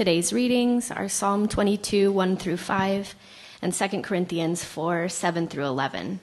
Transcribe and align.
Today's 0.00 0.32
readings 0.32 0.90
are 0.90 1.10
Psalm 1.10 1.46
22, 1.46 2.10
1 2.10 2.38
through 2.38 2.56
5, 2.56 3.14
and 3.60 3.70
2 3.70 4.00
Corinthians 4.00 4.64
4, 4.64 5.10
7 5.10 5.46
through 5.46 5.66
11. 5.66 6.20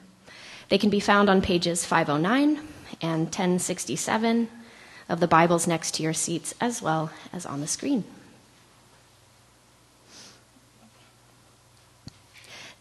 They 0.70 0.80
can 0.80 0.90
be 0.90 1.00
found 1.00 1.30
on 1.30 1.44
pages 1.44 1.86
509 1.86 2.60
and 3.04 3.26
1067 3.26 4.50
of 5.08 5.20
the 5.20 5.28
Bibles 5.28 5.68
next 5.68 5.94
to 5.94 6.02
your 6.02 6.14
seats, 6.14 6.56
as 6.60 6.82
well 6.82 7.12
as 7.32 7.46
on 7.46 7.62
the 7.62 7.68
screen. 7.68 8.04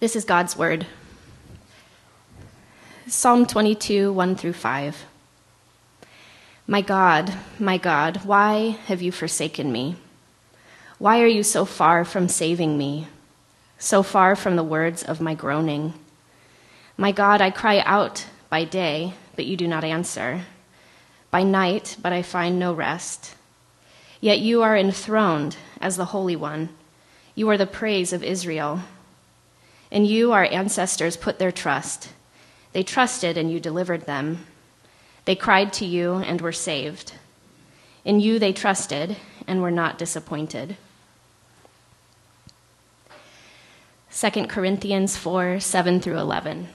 This 0.00 0.16
is 0.16 0.24
God's 0.24 0.56
Word. 0.56 0.86
Psalm 3.06 3.44
22, 3.44 4.14
1 4.14 4.34
through 4.34 4.54
5. 4.54 5.04
My 6.66 6.80
God, 6.80 7.34
my 7.58 7.76
God, 7.76 8.24
why 8.24 8.78
have 8.86 9.02
you 9.02 9.12
forsaken 9.12 9.70
me? 9.70 9.96
Why 10.98 11.20
are 11.20 11.26
you 11.26 11.42
so 11.42 11.66
far 11.66 12.06
from 12.06 12.26
saving 12.26 12.78
me, 12.78 13.08
so 13.78 14.02
far 14.02 14.34
from 14.34 14.56
the 14.56 14.64
words 14.64 15.02
of 15.02 15.20
my 15.20 15.34
groaning? 15.34 15.92
My 16.96 17.12
God, 17.12 17.42
I 17.42 17.50
cry 17.50 17.80
out 17.80 18.24
by 18.48 18.64
day, 18.64 19.12
but 19.34 19.44
you 19.44 19.58
do 19.58 19.68
not 19.68 19.84
answer, 19.84 20.46
by 21.30 21.42
night, 21.42 21.98
but 22.00 22.14
I 22.14 22.22
find 22.22 22.58
no 22.58 22.72
rest. 22.72 23.34
Yet 24.22 24.38
you 24.38 24.62
are 24.62 24.74
enthroned 24.74 25.58
as 25.82 25.98
the 25.98 26.06
Holy 26.06 26.34
One. 26.34 26.70
You 27.34 27.50
are 27.50 27.58
the 27.58 27.66
praise 27.66 28.14
of 28.14 28.24
Israel. 28.24 28.80
In 29.90 30.06
you, 30.06 30.32
our 30.32 30.46
ancestors 30.46 31.18
put 31.18 31.38
their 31.38 31.52
trust. 31.52 32.08
They 32.72 32.82
trusted, 32.82 33.36
and 33.36 33.52
you 33.52 33.60
delivered 33.60 34.06
them. 34.06 34.46
They 35.26 35.36
cried 35.36 35.74
to 35.74 35.84
you 35.84 36.14
and 36.14 36.40
were 36.40 36.52
saved. 36.52 37.12
In 38.02 38.18
you, 38.18 38.38
they 38.38 38.54
trusted 38.54 39.18
and 39.46 39.60
were 39.60 39.70
not 39.70 39.98
disappointed. 39.98 40.78
2 44.18 44.46
Corinthians 44.46 45.14
4 45.14 45.60
7 45.60 46.00
through 46.00 46.16
11. 46.16 46.68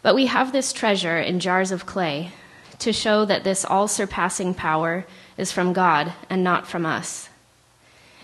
But 0.00 0.14
we 0.14 0.26
have 0.26 0.52
this 0.52 0.72
treasure 0.72 1.18
in 1.18 1.40
jars 1.40 1.72
of 1.72 1.84
clay 1.84 2.30
to 2.78 2.92
show 2.92 3.24
that 3.24 3.42
this 3.42 3.64
all 3.64 3.88
surpassing 3.88 4.54
power 4.54 5.06
is 5.36 5.50
from 5.50 5.72
God 5.72 6.12
and 6.30 6.44
not 6.44 6.68
from 6.68 6.86
us. 6.86 7.30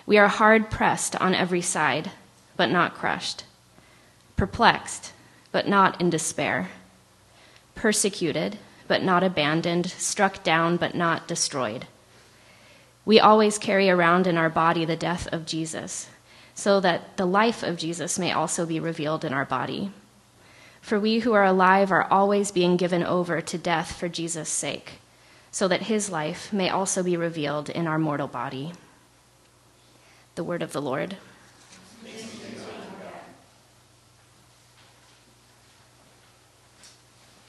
We 0.07 0.19
are 0.19 0.29
hard 0.29 0.71
pressed 0.71 1.17
on 1.17 1.35
every 1.35 1.63
side, 1.63 2.13
but 2.57 2.71
not 2.71 2.95
crushed, 2.95 3.43
perplexed, 4.37 5.13
but 5.51 5.67
not 5.67 6.01
in 6.01 6.11
despair, 6.11 6.69
persecuted, 7.75 8.57
but 8.87 9.03
not 9.03 9.25
abandoned, 9.25 9.89
struck 9.91 10.45
down, 10.45 10.77
but 10.77 10.95
not 10.95 11.27
destroyed. 11.27 11.89
We 13.05 13.19
always 13.19 13.59
carry 13.59 13.91
around 13.91 14.29
in 14.29 14.39
our 14.39 14.51
body 14.51 14.85
the 14.85 14.95
death 14.95 15.27
of 15.33 15.45
Jesus 15.45 16.09
so 16.55 16.81
that 16.81 17.17
the 17.17 17.27
life 17.27 17.63
of 17.63 17.77
Jesus 17.77 18.19
may 18.19 18.33
also 18.33 18.67
be 18.67 18.81
revealed 18.81 19.25
in 19.25 19.33
our 19.33 19.45
body. 19.45 19.91
For 20.81 20.99
we 20.99 21.21
who 21.21 21.33
are 21.33 21.45
alive 21.45 21.93
are 21.93 22.11
always 22.11 22.51
being 22.51 22.77
given 22.77 23.03
over 23.03 23.41
to 23.41 23.59
death 23.59 23.93
for 23.93 24.09
Jesus' 24.09 24.49
sake, 24.49 24.95
so 25.51 25.69
that 25.69 25.83
his 25.83 26.11
life 26.11 26.53
may 26.53 26.69
also 26.69 27.03
be 27.03 27.17
revealed 27.17 27.71
in 27.71 27.87
our 27.87 27.99
mortal 27.99 28.27
body. 28.27 28.73
The 30.35 30.45
word 30.45 30.63
of 30.63 30.73
the 30.73 30.83
Lord. 30.83 31.17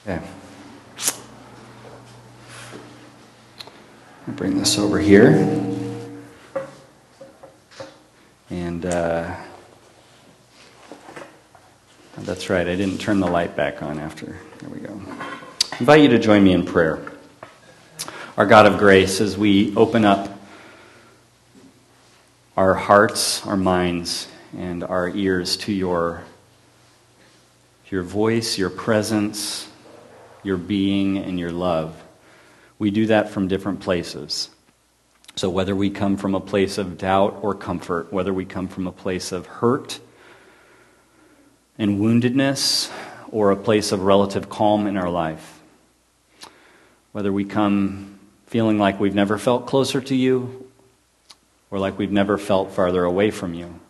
Okay. 0.06 0.22
I'll 4.26 4.34
bring 4.34 4.58
this 4.58 4.78
over 4.78 4.98
here. 4.98 5.83
And 8.50 8.84
uh, 8.84 9.34
that's 12.18 12.50
right, 12.50 12.66
I 12.66 12.76
didn't 12.76 12.98
turn 12.98 13.20
the 13.20 13.26
light 13.26 13.56
back 13.56 13.82
on 13.82 13.98
after. 13.98 14.36
There 14.60 14.68
we 14.68 14.80
go. 14.80 15.00
I 15.72 15.76
invite 15.80 16.02
you 16.02 16.08
to 16.10 16.18
join 16.18 16.44
me 16.44 16.52
in 16.52 16.64
prayer. 16.64 17.12
Our 18.36 18.46
God 18.46 18.66
of 18.66 18.78
grace, 18.78 19.20
as 19.20 19.38
we 19.38 19.74
open 19.76 20.04
up 20.04 20.38
our 22.56 22.74
hearts, 22.74 23.44
our 23.46 23.56
minds, 23.56 24.28
and 24.56 24.84
our 24.84 25.08
ears 25.08 25.56
to 25.56 25.72
your, 25.72 26.22
your 27.90 28.02
voice, 28.02 28.58
your 28.58 28.70
presence, 28.70 29.68
your 30.42 30.56
being, 30.56 31.18
and 31.18 31.38
your 31.38 31.50
love, 31.50 32.00
we 32.78 32.90
do 32.90 33.06
that 33.06 33.30
from 33.30 33.48
different 33.48 33.80
places. 33.80 34.50
So, 35.36 35.50
whether 35.50 35.74
we 35.74 35.90
come 35.90 36.16
from 36.16 36.36
a 36.36 36.40
place 36.40 36.78
of 36.78 36.96
doubt 36.96 37.40
or 37.42 37.54
comfort, 37.54 38.12
whether 38.12 38.32
we 38.32 38.44
come 38.44 38.68
from 38.68 38.86
a 38.86 38.92
place 38.92 39.32
of 39.32 39.46
hurt 39.46 39.98
and 41.76 42.00
woundedness 42.00 42.92
or 43.32 43.50
a 43.50 43.56
place 43.56 43.90
of 43.90 44.02
relative 44.02 44.48
calm 44.48 44.86
in 44.86 44.96
our 44.96 45.10
life, 45.10 45.60
whether 47.10 47.32
we 47.32 47.44
come 47.44 48.20
feeling 48.46 48.78
like 48.78 49.00
we've 49.00 49.14
never 49.14 49.36
felt 49.36 49.66
closer 49.66 50.00
to 50.00 50.14
you 50.14 50.70
or 51.68 51.80
like 51.80 51.98
we've 51.98 52.12
never 52.12 52.38
felt 52.38 52.70
farther 52.70 53.02
away 53.02 53.32
from 53.32 53.54
you, 53.54 53.80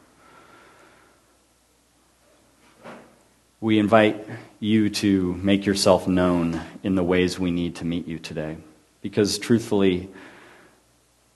we 3.60 3.78
invite 3.78 4.26
you 4.60 4.88
to 4.88 5.34
make 5.34 5.66
yourself 5.66 6.08
known 6.08 6.62
in 6.82 6.94
the 6.94 7.04
ways 7.04 7.38
we 7.38 7.50
need 7.50 7.76
to 7.76 7.84
meet 7.84 8.06
you 8.06 8.18
today. 8.18 8.56
Because 9.02 9.38
truthfully, 9.38 10.08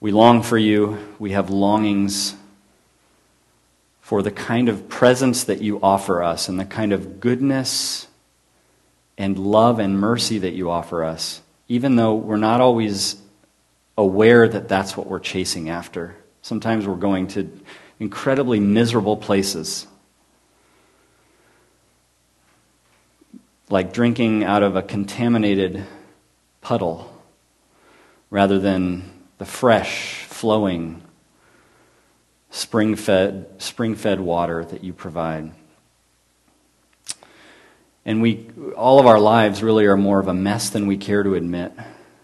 we 0.00 0.12
long 0.12 0.42
for 0.42 0.56
you. 0.58 0.98
We 1.18 1.32
have 1.32 1.50
longings 1.50 2.34
for 4.00 4.22
the 4.22 4.30
kind 4.30 4.68
of 4.68 4.88
presence 4.88 5.44
that 5.44 5.60
you 5.60 5.80
offer 5.82 6.22
us 6.22 6.48
and 6.48 6.58
the 6.58 6.64
kind 6.64 6.92
of 6.92 7.20
goodness 7.20 8.06
and 9.18 9.36
love 9.38 9.80
and 9.80 9.98
mercy 9.98 10.38
that 10.38 10.52
you 10.52 10.70
offer 10.70 11.04
us, 11.04 11.42
even 11.66 11.96
though 11.96 12.14
we're 12.14 12.36
not 12.36 12.60
always 12.60 13.16
aware 13.96 14.48
that 14.48 14.68
that's 14.68 14.96
what 14.96 15.08
we're 15.08 15.18
chasing 15.18 15.68
after. 15.68 16.16
Sometimes 16.40 16.86
we're 16.86 16.94
going 16.94 17.26
to 17.28 17.50
incredibly 17.98 18.60
miserable 18.60 19.16
places. 19.16 19.86
Like 23.68 23.92
drinking 23.92 24.44
out 24.44 24.62
of 24.62 24.76
a 24.76 24.82
contaminated 24.82 25.84
puddle 26.60 27.12
rather 28.30 28.58
than 28.60 29.17
the 29.38 29.44
fresh, 29.44 30.24
flowing, 30.24 31.02
spring 32.50 32.96
fed, 32.96 33.46
spring 33.58 33.94
fed 33.94 34.20
water 34.20 34.64
that 34.64 34.84
you 34.84 34.92
provide. 34.92 35.52
And 38.04 38.22
we, 38.22 38.48
all 38.76 38.98
of 38.98 39.06
our 39.06 39.20
lives 39.20 39.62
really 39.62 39.86
are 39.86 39.96
more 39.96 40.18
of 40.18 40.28
a 40.28 40.34
mess 40.34 40.70
than 40.70 40.86
we 40.86 40.96
care 40.96 41.22
to 41.22 41.34
admit. 41.34 41.72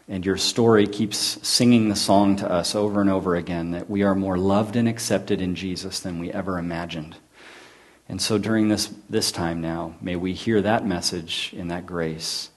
And 0.09 0.25
your 0.25 0.37
story 0.37 0.87
keeps 0.87 1.19
singing 1.47 1.89
the 1.89 1.97
song 1.97 2.37
to 2.37 2.51
us 2.51 2.75
over 2.75 3.01
and 3.01 3.11
over 3.11 3.37
again 3.37 3.71
that 3.71 3.89
we 3.89 4.03
are 4.03 4.15
more 4.15 4.37
loved 4.37 4.77
and 4.77 4.89
accepted 4.89 5.41
in 5.41 5.55
Jesus 5.55 6.01
than 6.01 6.19
we 6.19 6.31
ever 6.31 6.59
imagined. 6.59 7.17
And 8.09 8.21
so 8.21 8.37
during 8.39 8.69
this, 8.69 8.93
this 9.09 9.33
time 9.33 9.61
now, 9.61 9.95
may 10.01 10.17
we 10.17 10.35
hear 10.35 10.61
that 10.63 10.87
message 10.87 11.55
in 11.57 11.69
that 11.69 11.87
grace 11.87 12.51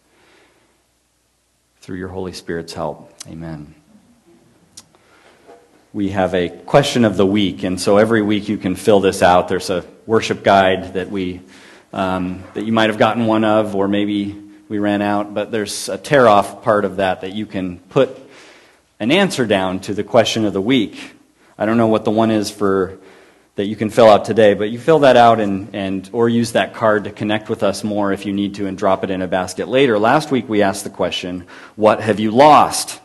through 1.79 1.97
your 1.97 2.09
Holy 2.09 2.34
Spirit's 2.34 2.74
help. 2.74 3.13
Amen 3.28 3.76
we 5.97 6.12
have 6.12 6.35
a 6.35 6.50
question 6.50 7.06
of 7.06 7.18
the 7.18 7.25
week, 7.25 7.63
and 7.63 7.81
so 7.81 7.97
every 7.97 8.22
week 8.22 8.47
you 8.47 8.56
can 8.59 8.75
fill 8.75 9.00
this 9.00 9.24
out. 9.24 9.47
There's 9.47 9.72
a 9.72 9.84
worship 10.06 10.44
guide 10.44 10.94
that 10.94 11.09
we 11.09 11.41
um, 11.91 12.44
that 12.53 12.66
you 12.66 12.72
might 12.72 12.91
have 12.91 13.00
gotten 13.00 13.25
one 13.25 13.44
of, 13.44 13.74
or 13.75 13.88
maybe 13.88 14.40
we 14.69 14.78
ran 14.78 15.02
out. 15.02 15.34
But 15.34 15.50
there's 15.50 15.90
a 15.90 15.97
tear 15.97 16.28
off 16.28 16.62
part 16.62 16.86
of 16.86 16.97
that 16.97 17.22
that 17.22 17.34
you 17.34 17.47
can 17.47 17.80
put 17.80 18.16
an 19.00 19.09
answer 19.09 19.47
down 19.47 19.80
to 19.80 19.96
the 19.96 20.03
question 20.03 20.46
of 20.46 20.53
the 20.53 20.62
week. 20.62 21.16
I 21.57 21.66
don't 21.66 21.77
know 21.77 21.88
what 21.88 22.06
the 22.06 22.12
one 22.12 22.30
is 22.30 22.51
for 22.51 23.00
that 23.56 23.66
you 23.66 23.75
can 23.75 23.89
fill 23.89 24.07
out 24.07 24.24
today, 24.24 24.54
but 24.54 24.69
you 24.69 24.77
fill 24.77 25.00
that 25.00 25.18
out 25.18 25.39
and, 25.39 25.74
and 25.74 26.07
or 26.13 26.30
use 26.30 26.51
that 26.51 26.75
card 26.75 27.06
to 27.06 27.12
connect 27.12 27.50
with 27.50 27.63
us 27.63 27.83
more 27.83 28.13
if 28.13 28.24
you 28.24 28.33
need 28.33 28.54
to 28.54 28.68
and 28.68 28.77
drop 28.77 29.04
it 29.04 29.10
in 29.10 29.24
a 29.24 29.27
basket 29.27 29.68
later. 29.68 29.98
Last 29.98 30.30
week 30.30 30.48
we 30.48 30.62
asked 30.62 30.83
the 30.83 30.92
question, 30.92 31.48
what 31.75 32.01
have 32.01 32.19
you 32.19 32.30
lost? 32.30 33.00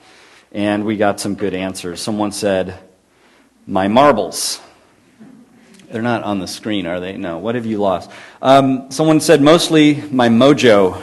and 0.53 0.85
we 0.85 0.97
got 0.97 1.19
some 1.19 1.35
good 1.35 1.55
answers. 1.55 2.01
Someone 2.01 2.31
said, 2.31 2.79
My 3.67 3.89
marbles. 3.89 4.61
They're 5.91 6.03
not 6.03 6.23
on 6.25 6.39
the 6.39 6.49
screen, 6.49 6.87
are 6.87 7.01
they? 7.01 7.17
No. 7.17 7.39
What 7.39 7.55
have 7.55 7.67
you 7.67 7.79
lost? 7.79 8.11
Um, 8.41 8.91
someone 8.91 9.21
said, 9.21 9.43
Mostly 9.43 10.01
my 10.11 10.29
mojo. 10.29 11.01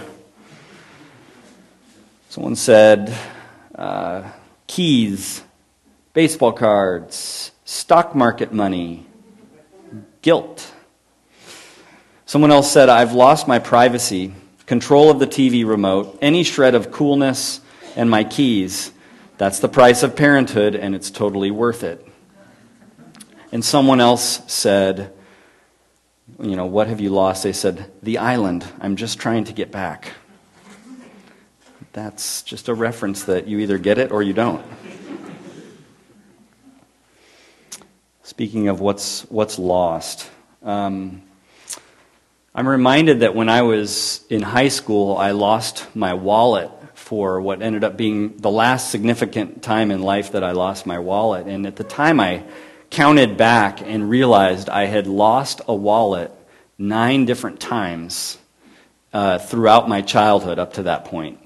Someone 2.30 2.56
said, 2.56 3.16
uh, 3.76 4.30
Keys, 4.68 5.44
baseball 6.14 6.52
cards, 6.52 7.52
stock 7.66 8.16
market 8.16 8.52
money, 8.52 9.06
guilt. 10.22 10.74
Someone 12.26 12.52
else 12.52 12.72
said, 12.72 12.90
I've 12.90 13.14
lost 13.14 13.48
my 13.48 13.60
privacy, 13.60 14.34
control 14.66 15.10
of 15.10 15.20
the 15.20 15.28
TV 15.28 15.66
remote, 15.66 16.18
any 16.22 16.44
shred 16.44 16.76
of 16.76 16.92
coolness, 16.92 17.62
and 17.96 18.10
my 18.10 18.24
keys. 18.24 18.92
That's 19.38 19.60
the 19.60 19.70
price 19.70 20.04
of 20.04 20.16
parenthood, 20.16 20.76
and 20.76 20.94
it's 20.94 21.10
totally 21.10 21.52
worth 21.52 21.84
it. 21.84 22.09
And 23.52 23.66
someone 23.66 24.00
else 24.00 24.42
said, 24.52 25.14
You 26.40 26.56
know, 26.56 26.68
what 26.68 26.88
have 26.88 27.02
you 27.02 27.10
lost? 27.10 27.44
They 27.44 27.54
said, 27.54 27.92
The 28.04 28.20
island. 28.20 28.66
I'm 28.80 28.96
just 28.96 29.20
trying 29.20 29.46
to 29.46 29.54
get 29.54 29.72
back. 29.72 30.14
That's 31.94 32.44
just 32.44 32.68
a 32.68 32.74
reference 32.74 33.24
that 33.24 33.48
you 33.48 33.60
either 33.60 33.80
get 33.80 33.98
it 33.98 34.12
or 34.12 34.22
you 34.22 34.34
don't. 34.34 34.64
Speaking 38.22 38.68
of 38.68 38.80
what's, 38.80 39.24
what's 39.24 39.58
lost, 39.58 40.30
um, 40.62 41.24
I'm 42.54 42.68
reminded 42.68 43.22
that 43.22 43.34
when 43.34 43.50
I 43.50 43.64
was 43.64 44.24
in 44.30 44.44
high 44.44 44.68
school, 44.68 45.18
I 45.18 45.32
lost 45.32 45.88
my 45.96 46.14
wallet 46.14 46.70
for 46.94 47.42
what 47.42 47.64
ended 47.64 47.84
up 47.84 47.98
being 47.98 48.38
the 48.38 48.52
last 48.52 48.92
significant 48.92 49.64
time 49.64 49.90
in 49.90 50.04
life 50.04 50.34
that 50.34 50.44
I 50.44 50.52
lost 50.52 50.86
my 50.86 51.00
wallet. 51.00 51.48
And 51.48 51.66
at 51.66 51.76
the 51.76 51.84
time, 51.84 52.20
I 52.20 52.44
counted 52.90 53.38
back 53.38 53.82
and 53.82 54.10
realized 54.10 54.70
I 54.70 54.86
had 54.86 55.08
lost 55.08 55.62
a 55.68 55.76
wallet 55.76 56.32
nine 56.78 57.26
different 57.26 57.60
times 57.60 58.38
uh, 59.14 59.38
throughout 59.38 59.90
my 59.90 60.02
childhood 60.02 60.60
up 60.60 60.74
to 60.74 60.84
that 60.84 61.06
point. 61.06 61.40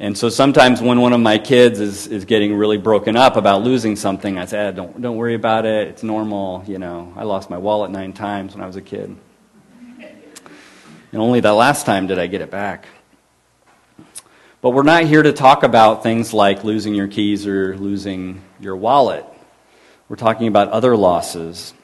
And 0.00 0.18
so 0.18 0.28
sometimes 0.28 0.82
when 0.82 1.00
one 1.00 1.12
of 1.12 1.20
my 1.20 1.38
kids 1.38 1.78
is, 1.78 2.08
is 2.08 2.24
getting 2.24 2.54
really 2.56 2.78
broken 2.78 3.16
up 3.16 3.36
about 3.36 3.62
losing 3.62 3.94
something, 3.94 4.38
I 4.38 4.44
say, 4.44 4.68
ah, 4.68 4.70
don't, 4.72 5.00
don't 5.00 5.16
worry 5.16 5.34
about 5.34 5.66
it. 5.66 5.88
It's 5.88 6.02
normal. 6.02 6.64
You 6.66 6.78
know, 6.78 7.12
I 7.16 7.22
lost 7.22 7.48
my 7.48 7.58
wallet 7.58 7.90
nine 7.90 8.12
times 8.12 8.54
when 8.54 8.62
I 8.62 8.66
was 8.66 8.76
a 8.76 8.82
kid. 8.82 9.16
And 11.12 11.22
only 11.22 11.38
that 11.40 11.52
last 11.52 11.86
time 11.86 12.08
did 12.08 12.18
I 12.18 12.26
get 12.26 12.40
it 12.40 12.50
back. 12.50 12.86
But 14.60 14.70
we're 14.70 14.82
not 14.82 15.04
here 15.04 15.22
to 15.22 15.32
talk 15.32 15.62
about 15.62 16.02
things 16.02 16.32
like 16.32 16.64
losing 16.64 16.94
your 16.94 17.06
keys 17.06 17.46
or 17.46 17.76
losing 17.76 18.42
your 18.58 18.74
wallet. 18.74 19.24
We're 20.14 20.18
talking 20.18 20.46
about 20.46 20.68
other 20.68 20.96
losses. 20.96 21.74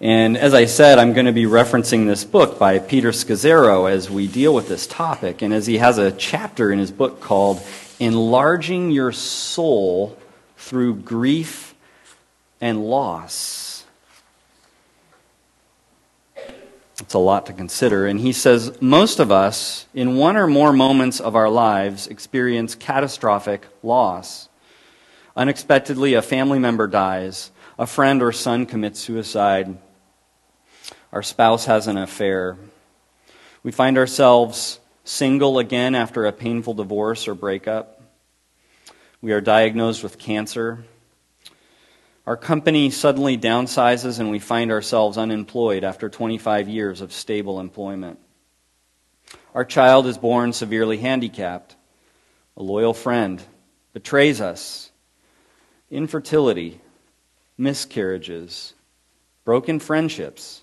And 0.00 0.38
as 0.38 0.54
I 0.54 0.66
said, 0.66 1.00
I'm 1.00 1.12
going 1.12 1.26
to 1.26 1.32
be 1.32 1.42
referencing 1.42 2.06
this 2.06 2.22
book 2.22 2.56
by 2.56 2.78
Peter 2.78 3.10
Scazzero 3.10 3.90
as 3.90 4.08
we 4.08 4.28
deal 4.28 4.54
with 4.54 4.68
this 4.68 4.86
topic, 4.86 5.42
and 5.42 5.52
as 5.52 5.66
he 5.66 5.78
has 5.78 5.98
a 5.98 6.12
chapter 6.12 6.70
in 6.70 6.78
his 6.78 6.92
book 6.92 7.20
called 7.20 7.60
Enlarging 7.98 8.92
Your 8.92 9.10
Soul 9.10 10.16
Through 10.56 10.94
Grief 10.98 11.74
and 12.60 12.84
Loss. 12.84 13.86
It's 17.00 17.14
a 17.14 17.18
lot 17.18 17.46
to 17.46 17.52
consider. 17.52 18.06
And 18.06 18.20
he 18.20 18.32
says 18.32 18.80
most 18.80 19.18
of 19.18 19.32
us, 19.32 19.86
in 19.94 20.14
one 20.14 20.36
or 20.36 20.46
more 20.46 20.72
moments 20.72 21.18
of 21.18 21.34
our 21.34 21.48
lives, 21.48 22.06
experience 22.06 22.76
catastrophic 22.76 23.66
loss. 23.82 24.48
Unexpectedly, 25.36 26.14
a 26.14 26.22
family 26.22 26.58
member 26.58 26.86
dies, 26.86 27.50
a 27.78 27.86
friend 27.86 28.22
or 28.22 28.30
son 28.30 28.66
commits 28.66 29.00
suicide, 29.00 29.76
our 31.12 31.22
spouse 31.22 31.64
has 31.66 31.86
an 31.86 31.96
affair. 31.96 32.56
We 33.62 33.72
find 33.72 33.98
ourselves 33.98 34.80
single 35.04 35.58
again 35.58 35.94
after 35.94 36.26
a 36.26 36.32
painful 36.32 36.74
divorce 36.74 37.28
or 37.28 37.34
breakup. 37.34 38.02
We 39.20 39.32
are 39.32 39.40
diagnosed 39.40 40.02
with 40.02 40.18
cancer. 40.18 40.84
Our 42.26 42.36
company 42.36 42.90
suddenly 42.90 43.38
downsizes 43.38 44.18
and 44.18 44.30
we 44.30 44.38
find 44.38 44.70
ourselves 44.70 45.18
unemployed 45.18 45.84
after 45.84 46.08
25 46.08 46.68
years 46.68 47.00
of 47.00 47.12
stable 47.12 47.60
employment. 47.60 48.18
Our 49.54 49.64
child 49.64 50.06
is 50.06 50.18
born 50.18 50.52
severely 50.52 50.98
handicapped. 50.98 51.76
A 52.56 52.62
loyal 52.62 52.94
friend 52.94 53.42
betrays 53.92 54.40
us. 54.40 54.90
Infertility, 55.94 56.80
miscarriages, 57.56 58.74
broken 59.44 59.78
friendships, 59.78 60.62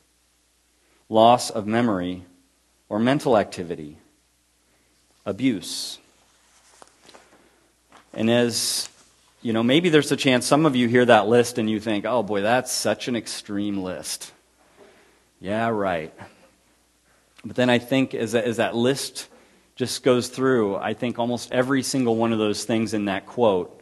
loss 1.08 1.50
of 1.50 1.66
memory, 1.66 2.26
or 2.90 3.00
mental 3.00 3.38
activity, 3.38 3.98
abuse. 5.26 6.00
And 8.14 8.30
as 8.30 8.90
you 9.42 9.54
know, 9.54 9.64
maybe 9.64 9.88
there's 9.88 10.12
a 10.12 10.18
chance 10.18 10.46
some 10.46 10.66
of 10.66 10.76
you 10.76 10.90
hear 10.90 11.06
that 11.06 11.30
list 11.30 11.58
and 11.58 11.70
you 11.70 11.80
think, 11.80 12.06
oh 12.06 12.24
boy, 12.24 12.42
that's 12.42 12.70
such 12.70 13.08
an 13.08 13.16
extreme 13.16 13.82
list. 13.82 14.34
Yeah, 15.40 15.70
right. 15.70 16.14
But 17.46 17.56
then 17.56 17.70
I 17.70 17.80
think 17.80 18.14
as 18.14 18.34
that, 18.34 18.44
as 18.44 18.58
that 18.58 18.76
list 18.76 19.30
just 19.78 20.04
goes 20.04 20.28
through, 20.28 20.76
I 20.76 20.94
think 20.94 21.20
almost 21.20 21.54
every 21.54 21.84
single 21.84 22.18
one 22.18 22.34
of 22.34 22.38
those 22.38 22.66
things 22.66 22.94
in 22.94 23.06
that 23.06 23.26
quote, 23.26 23.81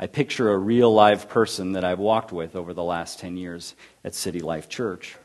I 0.00 0.06
picture 0.06 0.52
a 0.52 0.56
real 0.56 0.94
live 0.94 1.28
person 1.28 1.72
that 1.72 1.84
I've 1.84 1.98
walked 1.98 2.30
with 2.30 2.54
over 2.54 2.72
the 2.72 2.84
last 2.84 3.18
10 3.18 3.36
years 3.36 3.74
at 4.04 4.14
City 4.14 4.38
Life 4.40 4.68
Church. 4.68 5.16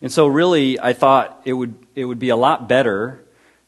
And 0.00 0.10
so, 0.10 0.26
really, 0.26 0.80
I 0.80 0.94
thought 0.94 1.42
it 1.44 1.52
would, 1.52 1.74
it 1.94 2.06
would 2.06 2.18
be 2.18 2.30
a 2.30 2.36
lot 2.36 2.68
better. 2.68 3.22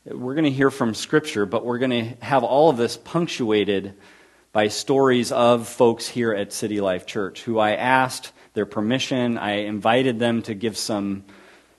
We're 0.06 0.34
going 0.34 0.44
to 0.44 0.50
hear 0.50 0.70
from 0.70 0.94
Scripture, 0.94 1.44
but 1.44 1.66
we're 1.66 1.78
going 1.78 1.90
to 1.90 2.24
have 2.24 2.42
all 2.42 2.70
of 2.70 2.78
this 2.78 2.96
punctuated 2.96 3.94
by 4.52 4.68
stories 4.68 5.30
of 5.30 5.68
folks 5.68 6.08
here 6.08 6.32
at 6.32 6.54
City 6.54 6.80
Life 6.80 7.04
Church 7.06 7.42
who 7.42 7.58
I 7.58 7.74
asked 7.74 8.32
their 8.54 8.66
permission. 8.66 9.36
I 9.36 9.64
invited 9.64 10.18
them 10.18 10.42
to 10.42 10.54
give 10.54 10.76
some 10.76 11.24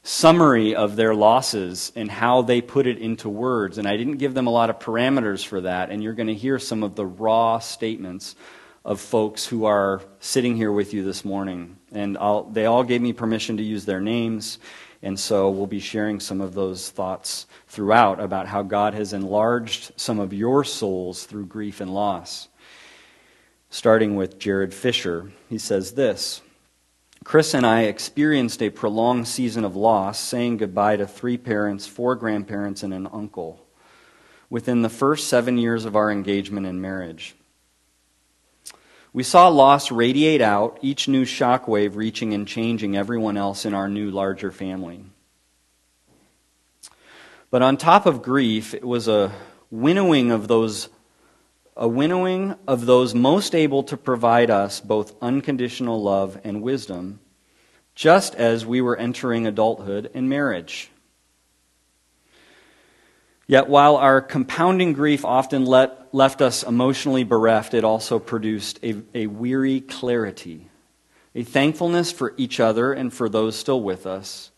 summary 0.04 0.76
of 0.76 0.98
their 0.98 1.16
losses 1.16 1.94
and 1.96 2.12
how 2.12 2.42
they 2.42 2.62
put 2.62 2.86
it 2.86 2.98
into 2.98 3.30
words. 3.30 3.78
And 3.78 3.88
I 3.88 3.96
didn't 3.96 4.18
give 4.18 4.34
them 4.34 4.48
a 4.48 4.52
lot 4.52 4.70
of 4.70 4.80
parameters 4.80 5.46
for 5.46 5.62
that. 5.62 5.90
And 5.90 6.04
you're 6.04 6.14
going 6.14 6.28
to 6.28 6.34
hear 6.34 6.60
some 6.60 6.84
of 6.84 6.96
the 6.96 7.06
raw 7.06 7.60
statements 7.60 8.36
of 8.84 9.00
folks 9.00 9.46
who 9.46 9.64
are 9.64 10.02
sitting 10.20 10.58
here 10.58 10.74
with 10.74 10.94
you 10.94 11.06
this 11.06 11.24
morning. 11.24 11.78
And 11.94 12.18
I'll, 12.18 12.44
they 12.44 12.66
all 12.66 12.84
gave 12.84 13.02
me 13.02 13.14
permission 13.14 13.58
to 13.58 13.64
use 13.64 13.86
their 13.86 14.02
names. 14.02 14.60
And 15.02 15.18
so 15.18 15.50
we'll 15.50 15.68
be 15.68 15.80
sharing 15.80 16.20
some 16.20 16.42
of 16.42 16.54
those 16.54 16.90
thoughts 16.90 17.48
throughout 17.68 18.20
about 18.20 18.48
how 18.48 18.62
God 18.62 18.94
has 18.94 19.14
enlarged 19.14 19.94
some 19.96 20.20
of 20.20 20.34
your 20.34 20.66
souls 20.66 21.26
through 21.26 21.46
grief 21.46 21.80
and 21.80 21.94
loss. 21.94 22.50
Starting 23.70 24.16
with 24.16 24.38
Jared 24.38 24.74
Fisher, 24.74 25.32
he 25.50 25.58
says 25.58 25.94
this 25.94 26.42
Chris 27.24 27.54
and 27.54 27.66
I 27.66 27.84
experienced 27.84 28.62
a 28.62 28.70
prolonged 28.70 29.28
season 29.28 29.64
of 29.64 29.76
loss, 29.76 30.20
saying 30.20 30.58
goodbye 30.58 30.98
to 30.98 31.08
three 31.08 31.38
parents, 31.38 31.88
four 31.88 32.16
grandparents, 32.16 32.84
and 32.84 32.94
an 32.94 33.08
uncle 33.12 33.66
within 34.50 34.82
the 34.82 34.90
first 34.90 35.28
seven 35.28 35.58
years 35.58 35.86
of 35.86 35.96
our 35.96 36.12
engagement 36.12 36.68
and 36.68 36.82
marriage. 36.82 37.36
We 39.14 39.24
saw 39.24 39.48
loss 39.48 39.92
radiate 39.92 40.42
out, 40.42 40.80
each 40.82 41.08
new 41.08 41.24
shockwave 41.24 41.96
reaching 41.96 42.34
and 42.34 42.48
changing 42.48 42.98
everyone 42.98 43.38
else 43.38 43.66
in 43.66 43.74
our 43.74 43.88
new 43.88 44.10
larger 44.12 44.52
family. 44.52 45.04
But 47.52 47.62
on 47.62 47.78
top 47.78 48.06
of 48.06 48.24
grief, 48.24 48.74
it 48.74 48.84
was 48.84 49.08
a 49.08 49.32
winnowing 49.70 50.32
of 50.32 50.48
those 50.48 50.90
a 51.76 51.88
winnowing 51.88 52.56
of 52.68 52.86
those 52.86 53.16
most 53.16 53.56
able 53.56 53.84
to 53.84 53.98
provide 53.98 54.50
us 54.50 54.80
both 54.80 55.16
unconditional 55.22 56.02
love 56.02 56.40
and 56.44 56.62
wisdom, 56.62 57.20
just 57.96 58.36
as 58.36 58.66
we 58.66 58.82
were 58.82 58.98
entering 58.98 59.48
adulthood 59.48 60.10
and 60.14 60.30
marriage. 60.30 60.92
Yet, 63.48 63.68
while 63.68 63.98
our 63.98 64.22
compounding 64.22 64.94
grief 64.94 65.26
often 65.26 65.66
let, 65.66 66.14
left 66.14 66.42
us 66.42 66.64
emotionally 66.64 67.24
bereft, 67.24 67.74
it 67.74 67.84
also 67.84 68.18
produced 68.18 68.80
a, 68.84 69.02
a 69.14 69.28
weary 69.28 69.82
clarity, 69.82 70.70
a 71.36 71.44
thankfulness 71.44 72.12
for 72.12 72.34
each 72.38 72.60
other 72.60 72.94
and 72.94 73.14
for 73.14 73.28
those 73.28 73.56
still 73.56 73.82
with 73.82 74.06
us, 74.06 74.52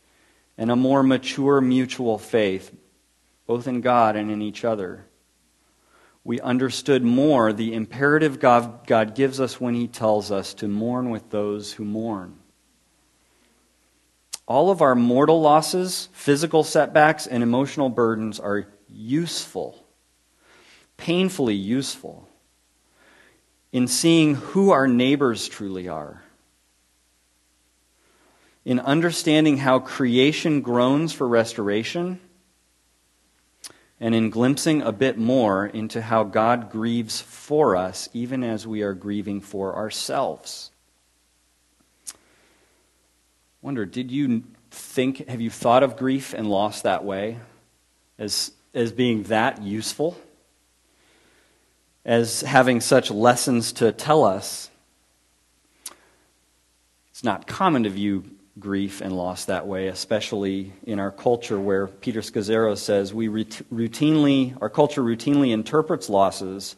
and 0.58 0.70
a 0.70 0.76
more 0.76 1.02
mature 1.02 1.62
mutual 1.62 2.18
faith, 2.18 2.76
both 3.48 3.68
in 3.68 3.82
God 3.82 4.16
and 4.16 4.30
in 4.30 4.42
each 4.42 4.64
other. 4.64 5.06
We 6.26 6.42
understood 6.42 7.04
more 7.04 7.54
the 7.54 7.76
imperative 7.76 8.40
God, 8.40 8.88
God 8.88 9.14
gives 9.14 9.40
us 9.40 9.62
when 9.62 9.76
He 9.76 9.88
tells 9.88 10.32
us 10.32 10.56
to 10.56 10.68
mourn 10.68 11.12
with 11.12 11.30
those 11.30 11.72
who 11.74 11.86
mourn. 11.86 12.40
All 14.48 14.72
of 14.72 14.82
our 14.82 14.96
mortal 14.96 15.40
losses, 15.40 16.10
physical 16.14 16.64
setbacks, 16.64 17.28
and 17.28 17.44
emotional 17.44 17.90
burdens 17.90 18.40
are 18.40 18.68
useful, 18.90 19.86
painfully 20.98 21.56
useful, 21.56 22.28
in 23.72 23.88
seeing 23.88 24.34
who 24.34 24.72
our 24.72 24.88
neighbors 24.88 25.48
truly 25.48 25.88
are, 25.88 26.24
in 28.64 28.80
understanding 28.80 29.58
how 29.58 29.78
creation 29.78 30.62
groans 30.62 31.14
for 31.14 31.28
restoration, 31.28 32.20
and 34.06 34.14
in 34.14 34.30
glimpsing 34.30 34.84
a 34.84 34.92
bit 34.92 35.18
more 35.18 35.66
into 35.66 36.00
how 36.00 36.24
God 36.24 36.70
grieves 36.70 37.22
for 37.22 37.76
us, 37.76 38.08
even 38.14 38.44
as 38.44 38.68
we 38.68 38.84
are 38.84 38.94
grieving 38.94 39.42
for 39.42 39.76
ourselves. 39.76 40.70
Wonder, 43.64 43.84
did 43.84 44.12
you 44.12 44.44
think, 44.70 45.28
have 45.28 45.42
you 45.42 45.50
thought 45.50 45.82
of 45.82 45.98
grief 45.98 46.36
and 46.36 46.48
loss 46.48 46.84
that 46.84 47.04
way? 47.04 47.40
As 48.20 48.52
as 48.76 48.92
being 48.92 49.24
that 49.24 49.64
useful, 49.64 50.16
as 52.06 52.42
having 52.42 52.82
such 52.82 53.10
lessons 53.10 53.74
to 53.74 53.92
tell 53.92 54.24
us. 54.24 54.70
It's 57.10 57.24
not 57.24 57.48
common 57.48 57.82
to 57.82 57.90
view 57.90 58.35
grief 58.58 59.02
and 59.02 59.16
loss 59.16 59.46
that 59.46 59.68
way, 59.68 59.88
especially 59.88 60.74
in 60.84 61.00
our 61.00 61.12
culture 61.12 61.60
where 61.60 61.88
Peter 61.88 62.22
Scazzero 62.22 62.78
says 62.78 63.14
we 63.14 63.28
routinely, 63.28 64.58
our 64.62 64.70
culture 64.70 65.02
routinely 65.02 65.52
interprets 65.52 66.10
losses 66.10 66.76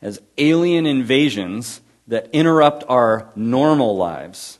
as 0.00 0.20
alien 0.36 0.84
invasions 0.84 1.80
that 2.08 2.28
interrupt 2.32 2.84
our 2.88 3.30
normal 3.36 3.96
lives. 3.96 4.58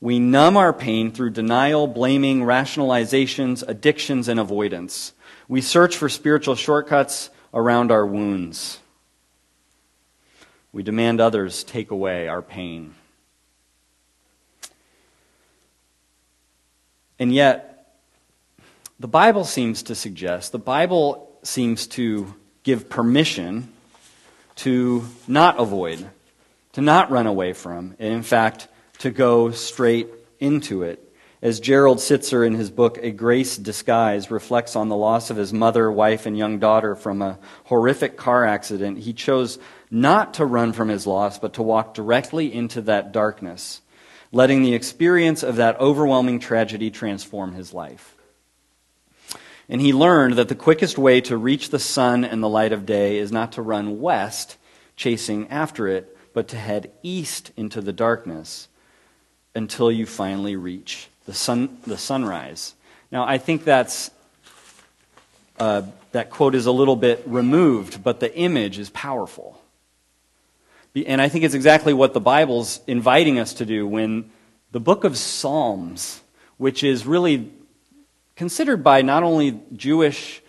We 0.00 0.18
numb 0.18 0.56
our 0.56 0.72
pain 0.72 1.12
through 1.12 1.30
denial, 1.30 1.86
blaming, 1.86 2.40
rationalizations, 2.40 3.62
addictions, 3.68 4.26
and 4.26 4.40
avoidance. 4.40 5.12
We 5.46 5.60
search 5.60 5.96
for 5.96 6.08
spiritual 6.08 6.56
shortcuts 6.56 7.30
around 7.54 7.92
our 7.92 8.04
wounds. 8.04 8.80
We 10.72 10.82
demand 10.82 11.20
others 11.20 11.62
take 11.62 11.92
away 11.92 12.26
our 12.26 12.42
pain. 12.42 12.94
And 17.18 17.32
yet, 17.32 17.72
the 18.98 19.08
Bible 19.08 19.44
seems 19.44 19.82
to 19.84 19.94
suggest, 19.94 20.52
the 20.52 20.58
Bible 20.58 21.30
seems 21.42 21.86
to 21.88 22.34
give 22.62 22.88
permission 22.88 23.72
to 24.56 25.04
not 25.26 25.58
avoid, 25.58 26.08
to 26.72 26.80
not 26.80 27.10
run 27.10 27.26
away 27.26 27.52
from, 27.52 27.96
and 27.98 28.12
in 28.12 28.22
fact, 28.22 28.68
to 28.98 29.10
go 29.10 29.50
straight 29.50 30.08
into 30.38 30.82
it. 30.82 31.12
As 31.42 31.58
Gerald 31.58 31.98
Sittser 31.98 32.46
in 32.46 32.54
his 32.54 32.70
book, 32.70 32.98
A 33.02 33.10
Grace 33.10 33.56
Disguise 33.56 34.30
reflects 34.30 34.76
on 34.76 34.88
the 34.88 34.96
loss 34.96 35.30
of 35.30 35.36
his 35.36 35.52
mother, 35.52 35.90
wife, 35.90 36.24
and 36.24 36.38
young 36.38 36.60
daughter 36.60 36.94
from 36.94 37.20
a 37.20 37.38
horrific 37.64 38.16
car 38.16 38.44
accident, 38.44 38.98
he 38.98 39.12
chose 39.12 39.58
not 39.90 40.34
to 40.34 40.46
run 40.46 40.72
from 40.72 40.88
his 40.88 41.04
loss, 41.04 41.40
but 41.40 41.54
to 41.54 41.62
walk 41.62 41.94
directly 41.94 42.54
into 42.54 42.80
that 42.82 43.10
darkness 43.10 43.80
letting 44.32 44.62
the 44.62 44.74
experience 44.74 45.42
of 45.42 45.56
that 45.56 45.78
overwhelming 45.78 46.40
tragedy 46.40 46.90
transform 46.90 47.52
his 47.52 47.72
life. 47.74 48.16
And 49.68 49.80
he 49.80 49.92
learned 49.92 50.34
that 50.34 50.48
the 50.48 50.54
quickest 50.54 50.98
way 50.98 51.20
to 51.22 51.36
reach 51.36 51.70
the 51.70 51.78
sun 51.78 52.24
and 52.24 52.42
the 52.42 52.48
light 52.48 52.72
of 52.72 52.84
day 52.84 53.18
is 53.18 53.30
not 53.30 53.52
to 53.52 53.62
run 53.62 54.00
west, 54.00 54.56
chasing 54.96 55.48
after 55.48 55.86
it, 55.86 56.16
but 56.34 56.48
to 56.48 56.56
head 56.56 56.90
east 57.02 57.52
into 57.56 57.80
the 57.80 57.92
darkness 57.92 58.68
until 59.54 59.92
you 59.92 60.06
finally 60.06 60.56
reach 60.56 61.08
the, 61.26 61.34
sun, 61.34 61.78
the 61.86 61.98
sunrise. 61.98 62.74
Now, 63.10 63.24
I 63.24 63.38
think 63.38 63.64
that's, 63.64 64.10
uh, 65.58 65.82
that 66.12 66.30
quote 66.30 66.54
is 66.54 66.66
a 66.66 66.72
little 66.72 66.96
bit 66.96 67.22
removed, 67.26 68.02
but 68.02 68.20
the 68.20 68.34
image 68.34 68.78
is 68.78 68.90
powerful. 68.90 69.61
And 70.94 71.22
I 71.22 71.28
think 71.28 71.44
it's 71.44 71.54
exactly 71.54 71.94
what 71.94 72.12
the 72.12 72.20
Bible's 72.20 72.80
inviting 72.86 73.38
us 73.38 73.54
to 73.54 73.66
do 73.66 73.86
when 73.86 74.30
the 74.72 74.80
book 74.80 75.04
of 75.04 75.16
Psalms, 75.16 76.20
which 76.58 76.84
is 76.84 77.06
really 77.06 77.50
considered 78.36 78.84
by 78.84 79.00
not 79.00 79.22
only 79.22 79.60
Jewish 79.74 80.42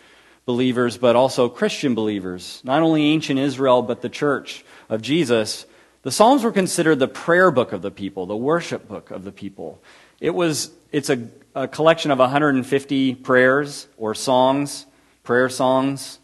believers, 0.45 0.97
but 0.97 1.15
also 1.15 1.47
Christian 1.47 1.95
believers, 1.95 2.61
not 2.65 2.81
only 2.81 3.05
ancient 3.05 3.39
Israel, 3.39 3.81
but 3.81 4.01
the 4.01 4.09
church 4.09 4.65
of 4.89 5.01
Jesus, 5.01 5.65
the 6.01 6.11
Psalms 6.11 6.43
were 6.43 6.51
considered 6.51 6.99
the 6.99 7.07
prayer 7.07 7.49
book 7.49 7.71
of 7.71 7.81
the 7.81 7.91
people, 7.91 8.25
the 8.25 8.35
worship 8.35 8.87
book 8.89 9.11
of 9.11 9.23
the 9.23 9.31
people. 9.31 9.81
It 10.19 10.31
was, 10.31 10.71
it's 10.91 11.09
a, 11.09 11.29
a 11.55 11.69
collection 11.69 12.11
of 12.11 12.19
150 12.19 13.15
prayers 13.15 13.87
or 13.97 14.13
songs, 14.13 14.85
prayer 15.23 15.47
songs 15.47 16.19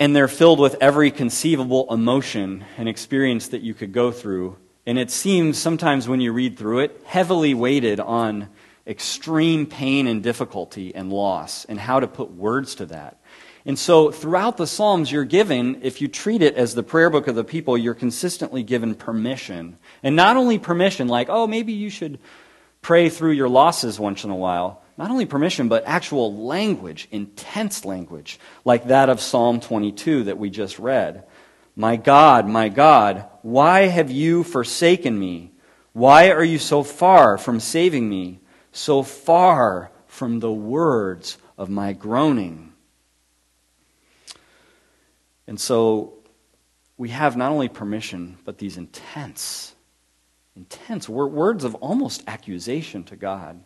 and 0.00 0.16
they're 0.16 0.28
filled 0.28 0.58
with 0.58 0.76
every 0.80 1.10
conceivable 1.10 1.86
emotion 1.92 2.64
and 2.78 2.88
experience 2.88 3.48
that 3.48 3.60
you 3.60 3.74
could 3.74 3.92
go 3.92 4.10
through. 4.10 4.56
And 4.86 4.98
it 4.98 5.10
seems 5.10 5.58
sometimes 5.58 6.08
when 6.08 6.22
you 6.22 6.32
read 6.32 6.58
through 6.58 6.80
it, 6.80 7.02
heavily 7.04 7.52
weighted 7.52 8.00
on 8.00 8.48
extreme 8.86 9.66
pain 9.66 10.06
and 10.06 10.22
difficulty 10.22 10.94
and 10.94 11.12
loss 11.12 11.66
and 11.66 11.78
how 11.78 12.00
to 12.00 12.08
put 12.08 12.32
words 12.32 12.74
to 12.76 12.86
that. 12.86 13.20
And 13.66 13.78
so 13.78 14.10
throughout 14.10 14.56
the 14.56 14.66
Psalms, 14.66 15.12
you're 15.12 15.24
given, 15.24 15.82
if 15.82 16.00
you 16.00 16.08
treat 16.08 16.40
it 16.40 16.54
as 16.54 16.74
the 16.74 16.82
prayer 16.82 17.10
book 17.10 17.28
of 17.28 17.34
the 17.34 17.44
people, 17.44 17.76
you're 17.76 17.92
consistently 17.92 18.62
given 18.62 18.94
permission. 18.94 19.76
And 20.02 20.16
not 20.16 20.38
only 20.38 20.58
permission, 20.58 21.08
like, 21.08 21.28
oh, 21.28 21.46
maybe 21.46 21.74
you 21.74 21.90
should 21.90 22.18
pray 22.80 23.10
through 23.10 23.32
your 23.32 23.50
losses 23.50 24.00
once 24.00 24.24
in 24.24 24.30
a 24.30 24.34
while, 24.34 24.79
not 25.00 25.10
only 25.10 25.24
permission, 25.24 25.68
but 25.68 25.82
actual 25.86 26.44
language, 26.44 27.08
intense 27.10 27.86
language, 27.86 28.38
like 28.66 28.88
that 28.88 29.08
of 29.08 29.18
Psalm 29.18 29.58
22 29.58 30.24
that 30.24 30.36
we 30.36 30.50
just 30.50 30.78
read. 30.78 31.24
My 31.74 31.96
God, 31.96 32.46
my 32.46 32.68
God, 32.68 33.24
why 33.40 33.86
have 33.86 34.10
you 34.10 34.44
forsaken 34.44 35.18
me? 35.18 35.52
Why 35.94 36.32
are 36.32 36.44
you 36.44 36.58
so 36.58 36.82
far 36.82 37.38
from 37.38 37.60
saving 37.60 38.10
me, 38.10 38.40
so 38.72 39.02
far 39.02 39.90
from 40.06 40.38
the 40.38 40.52
words 40.52 41.38
of 41.56 41.70
my 41.70 41.94
groaning? 41.94 42.74
And 45.46 45.58
so 45.58 46.18
we 46.98 47.08
have 47.08 47.38
not 47.38 47.52
only 47.52 47.70
permission, 47.70 48.36
but 48.44 48.58
these 48.58 48.76
intense, 48.76 49.74
intense 50.54 51.08
words 51.08 51.64
of 51.64 51.74
almost 51.76 52.22
accusation 52.26 53.02
to 53.04 53.16
God. 53.16 53.64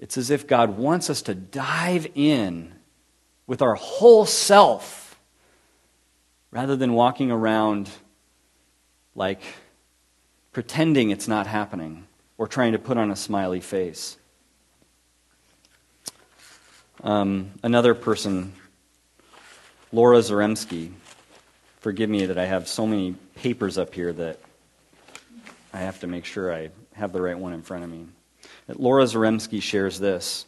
It's 0.00 0.16
as 0.16 0.30
if 0.30 0.46
God 0.46 0.78
wants 0.78 1.10
us 1.10 1.20
to 1.22 1.34
dive 1.34 2.08
in 2.14 2.72
with 3.46 3.60
our 3.60 3.74
whole 3.74 4.24
self 4.24 5.20
rather 6.50 6.74
than 6.74 6.94
walking 6.94 7.30
around 7.30 7.90
like 9.14 9.42
pretending 10.52 11.10
it's 11.10 11.28
not 11.28 11.46
happening 11.46 12.06
or 12.38 12.48
trying 12.48 12.72
to 12.72 12.78
put 12.78 12.96
on 12.96 13.10
a 13.10 13.16
smiley 13.16 13.60
face. 13.60 14.16
Um, 17.02 17.50
another 17.62 17.94
person, 17.94 18.54
Laura 19.92 20.18
Zaremski, 20.18 20.92
forgive 21.80 22.08
me 22.08 22.24
that 22.24 22.38
I 22.38 22.46
have 22.46 22.68
so 22.68 22.86
many 22.86 23.16
papers 23.34 23.76
up 23.76 23.94
here 23.94 24.14
that 24.14 24.38
I 25.74 25.80
have 25.80 26.00
to 26.00 26.06
make 26.06 26.24
sure 26.24 26.54
I 26.54 26.70
have 26.94 27.12
the 27.12 27.20
right 27.20 27.38
one 27.38 27.52
in 27.52 27.60
front 27.60 27.84
of 27.84 27.90
me. 27.90 28.06
Laura 28.68 29.04
Zaremski 29.04 29.60
shares 29.60 29.98
this. 29.98 30.46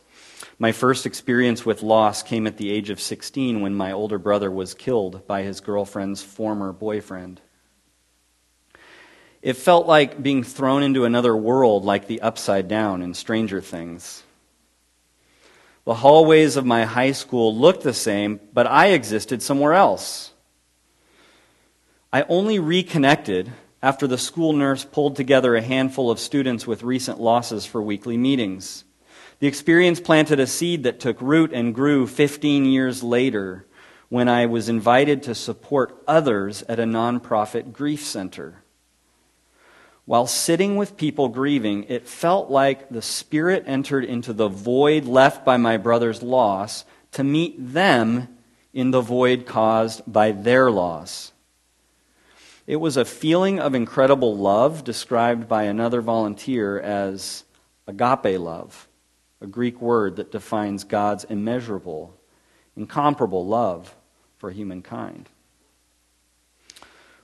My 0.59 0.73
first 0.73 1.07
experience 1.07 1.67
with 1.67 1.83
loss 1.83 2.23
came 2.23 2.47
at 2.47 2.57
the 2.57 2.71
age 2.71 2.91
of 2.91 3.01
16 3.01 3.61
when 3.61 3.75
my 3.75 3.93
older 3.93 4.19
brother 4.19 4.51
was 4.51 4.75
killed 4.75 5.27
by 5.27 5.43
his 5.43 5.61
girlfriend's 5.61 6.23
former 6.23 6.73
boyfriend. 6.73 7.41
It 9.41 9.55
felt 9.57 9.89
like 9.89 10.23
being 10.23 10.45
thrown 10.45 10.85
into 10.85 11.05
another 11.05 11.37
world, 11.37 11.85
like 11.85 12.07
the 12.07 12.21
upside 12.21 12.69
down 12.69 13.03
in 13.03 13.15
Stranger 13.15 13.61
Things. 13.61 14.23
The 15.85 15.95
hallways 15.95 16.57
of 16.57 16.65
my 16.65 16.85
high 16.85 17.11
school 17.11 17.57
looked 17.57 17.83
the 17.83 17.93
same, 17.93 18.39
but 18.53 18.69
I 18.69 18.89
existed 18.89 19.43
somewhere 19.43 19.73
else. 19.73 20.33
I 22.13 22.23
only 22.29 22.61
reconnected 22.61 23.53
after 23.83 24.07
the 24.07 24.19
school 24.19 24.53
nurse 24.53 24.85
pulled 24.85 25.17
together 25.17 25.57
a 25.57 25.63
handful 25.63 26.11
of 26.11 26.21
students 26.21 26.67
with 26.67 26.85
recent 26.85 27.21
losses 27.21 27.67
for 27.67 27.83
weekly 27.83 28.17
meetings. 28.17 28.85
The 29.41 29.49
experience 29.49 29.99
planted 29.99 30.39
a 30.39 30.47
seed 30.47 30.85
that 30.85 31.01
took 31.01 31.21
root 31.21 31.53
and 31.53 31.75
grew 31.75 32.07
15 32.07 32.65
years 32.65 33.03
later 33.03 33.67
when 34.09 34.29
I 34.29 34.47
was 34.47 34.69
invited 34.69 35.23
to 35.25 35.35
support 35.35 36.01
others 36.07 36.63
at 36.69 36.79
a 36.79 36.85
nonprofit 36.85 37.73
grief 37.73 38.05
center. 38.05 38.63
While 40.05 40.27
sitting 40.27 40.77
with 40.77 40.97
people 40.97 41.29
grieving, 41.29 41.85
it 41.89 42.07
felt 42.07 42.51
like 42.51 42.89
the 42.89 43.03
Spirit 43.03 43.65
entered 43.67 44.05
into 44.05 44.33
the 44.33 44.49
void 44.49 45.07
left 45.07 45.45
by 45.45 45.57
my 45.57 45.77
brother's 45.77 46.23
loss 46.23 46.85
to 47.13 47.25
meet 47.25 47.57
them 47.73 48.29
in 48.73 48.91
the 48.91 49.01
void 49.01 49.47
caused 49.47 50.03
by 50.07 50.33
their 50.33 50.71
loss. 50.71 51.32
It 52.67 52.77
was 52.77 52.97
a 52.97 53.05
feeling 53.05 53.59
of 53.59 53.75
incredible 53.75 54.37
love 54.37 54.85
described 54.85 55.49
by 55.49 55.65
another 55.65 56.01
volunteer 56.01 56.79
as 56.79 57.43
agape 57.89 58.39
love, 58.39 58.89
a 59.41 59.49
Greek 59.49 59.81
word 59.81 60.17
that 60.17 60.31
defines 60.31 60.85
God's 60.85 61.25
immeasurable, 61.25 62.15
incomparable 62.77 63.45
love 63.45 63.97
for 64.39 64.53
humankind. 64.53 65.29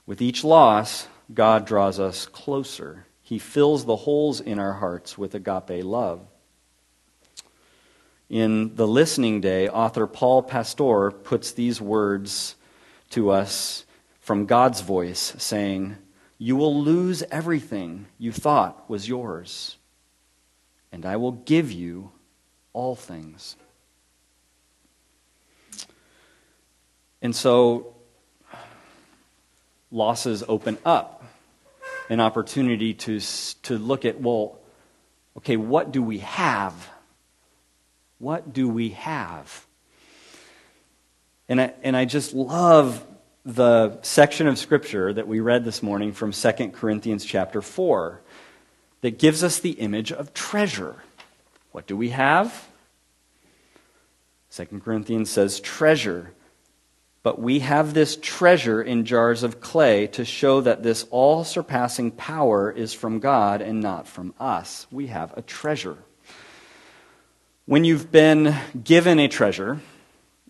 With 0.05 0.21
each 0.21 0.43
loss, 0.43 1.07
God 1.33 1.65
draws 1.65 2.01
us 2.01 2.25
closer. 2.25 3.05
He 3.21 3.39
fills 3.39 3.85
the 3.85 3.95
holes 3.95 4.41
in 4.41 4.59
our 4.59 4.73
hearts 4.73 5.17
with 5.17 5.35
agape 5.35 5.85
love. 5.85 6.19
In 8.29 8.75
The 8.75 8.87
Listening 8.87 9.39
Day, 9.39 9.69
author 9.69 10.05
Paul 10.05 10.43
Pastor 10.43 11.11
puts 11.11 11.53
these 11.53 11.79
words 11.79 12.55
to 13.11 13.29
us 13.31 13.85
from 14.29 14.45
God's 14.45 14.81
voice 14.81 15.33
saying, 15.39 15.95
You 16.37 16.55
will 16.55 16.83
lose 16.83 17.23
everything 17.31 18.05
you 18.19 18.31
thought 18.31 18.87
was 18.87 19.09
yours, 19.09 19.77
and 20.91 21.03
I 21.03 21.15
will 21.15 21.31
give 21.31 21.71
you 21.71 22.11
all 22.71 22.95
things. 22.95 23.55
And 27.23 27.35
so, 27.35 27.95
losses 29.89 30.43
open 30.47 30.77
up 30.85 31.23
an 32.11 32.19
opportunity 32.19 32.93
to, 32.93 33.19
to 33.63 33.79
look 33.79 34.05
at, 34.05 34.21
well, 34.21 34.59
okay, 35.37 35.57
what 35.57 35.91
do 35.91 36.03
we 36.03 36.19
have? 36.19 36.87
What 38.19 38.53
do 38.53 38.69
we 38.69 38.89
have? 38.89 39.65
And 41.47 41.59
I, 41.59 41.73
and 41.81 41.97
I 41.97 42.05
just 42.05 42.35
love 42.35 43.03
the 43.45 44.01
section 44.01 44.47
of 44.47 44.57
Scripture 44.57 45.13
that 45.13 45.27
we 45.27 45.39
read 45.39 45.63
this 45.63 45.81
morning 45.81 46.11
from 46.11 46.31
2 46.31 46.51
Corinthians 46.69 47.23
chapter 47.23 47.61
4 47.61 48.21
that 49.01 49.17
gives 49.17 49.43
us 49.43 49.59
the 49.59 49.71
image 49.71 50.11
of 50.11 50.33
treasure. 50.33 50.95
What 51.71 51.87
do 51.87 51.95
we 51.95 52.09
have? 52.09 52.67
2 54.51 54.65
Corinthians 54.83 55.29
says 55.29 55.59
treasure. 55.59 56.33
But 57.21 57.39
we 57.39 57.59
have 57.59 57.93
this 57.93 58.17
treasure 58.21 58.81
in 58.81 59.05
jars 59.05 59.43
of 59.43 59.61
clay 59.61 60.07
to 60.07 60.25
show 60.25 60.61
that 60.61 60.83
this 60.83 61.05
all 61.11 61.43
surpassing 61.43 62.11
power 62.11 62.71
is 62.71 62.93
from 62.93 63.19
God 63.19 63.61
and 63.61 63.81
not 63.81 64.07
from 64.07 64.33
us. 64.39 64.87
We 64.89 65.07
have 65.07 65.37
a 65.37 65.41
treasure. 65.41 65.97
When 67.65 67.83
you've 67.83 68.11
been 68.11 68.55
given 68.83 69.19
a 69.19 69.27
treasure, 69.27 69.79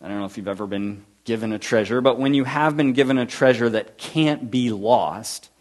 I 0.02 0.08
don't 0.08 0.20
know 0.20 0.26
if 0.26 0.38
you've 0.38 0.48
ever 0.48 0.68
been 0.68 1.06
given 1.30 1.54
a 1.54 1.60
treasure, 1.60 2.02
but 2.02 2.18
when 2.18 2.34
you 2.34 2.44
have 2.44 2.76
been 2.76 2.92
given 2.92 3.20
a 3.20 3.26
treasure 3.28 3.70
that 3.70 4.00
can't 4.00 4.50
be 4.50 4.72
lost, 4.72 5.52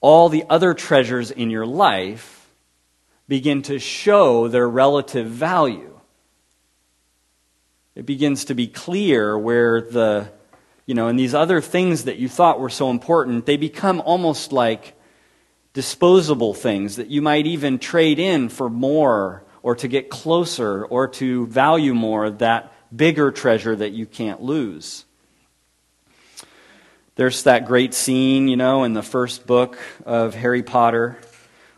all 0.00 0.30
the 0.30 0.44
other 0.48 0.72
treasures 0.72 1.30
in 1.30 1.50
your 1.50 1.66
life 1.66 2.48
begin 3.28 3.60
to 3.60 3.78
show 3.78 4.48
their 4.48 4.66
relative 4.66 5.26
value. 5.26 6.00
It 7.94 8.06
begins 8.06 8.46
to 8.46 8.54
be 8.54 8.66
clear 8.66 9.36
where 9.36 9.82
the, 9.82 10.32
you 10.86 10.94
know, 10.94 11.08
and 11.08 11.18
these 11.18 11.34
other 11.34 11.60
things 11.60 12.04
that 12.04 12.16
you 12.16 12.26
thought 12.26 12.58
were 12.58 12.70
so 12.70 12.88
important, 12.88 13.44
they 13.44 13.58
become 13.58 14.00
almost 14.00 14.52
like 14.52 14.98
disposable 15.74 16.54
things 16.54 16.96
that 16.96 17.08
you 17.08 17.20
might 17.20 17.46
even 17.46 17.78
trade 17.78 18.18
in 18.18 18.48
for 18.48 18.70
more 18.70 19.44
or 19.62 19.76
to 19.76 19.86
get 19.86 20.08
closer 20.08 20.86
or 20.86 21.08
to 21.08 21.46
value 21.48 21.92
more 21.92 22.30
that 22.30 22.72
bigger 22.96 23.30
treasure 23.30 23.76
that 23.76 23.90
you 23.90 24.06
can't 24.06 24.42
lose. 24.42 25.04
There's 27.16 27.44
that 27.44 27.66
great 27.66 27.94
scene, 27.94 28.48
you 28.48 28.56
know, 28.56 28.84
in 28.84 28.92
the 28.92 29.02
first 29.02 29.46
book 29.46 29.78
of 30.04 30.34
Harry 30.34 30.62
Potter 30.62 31.18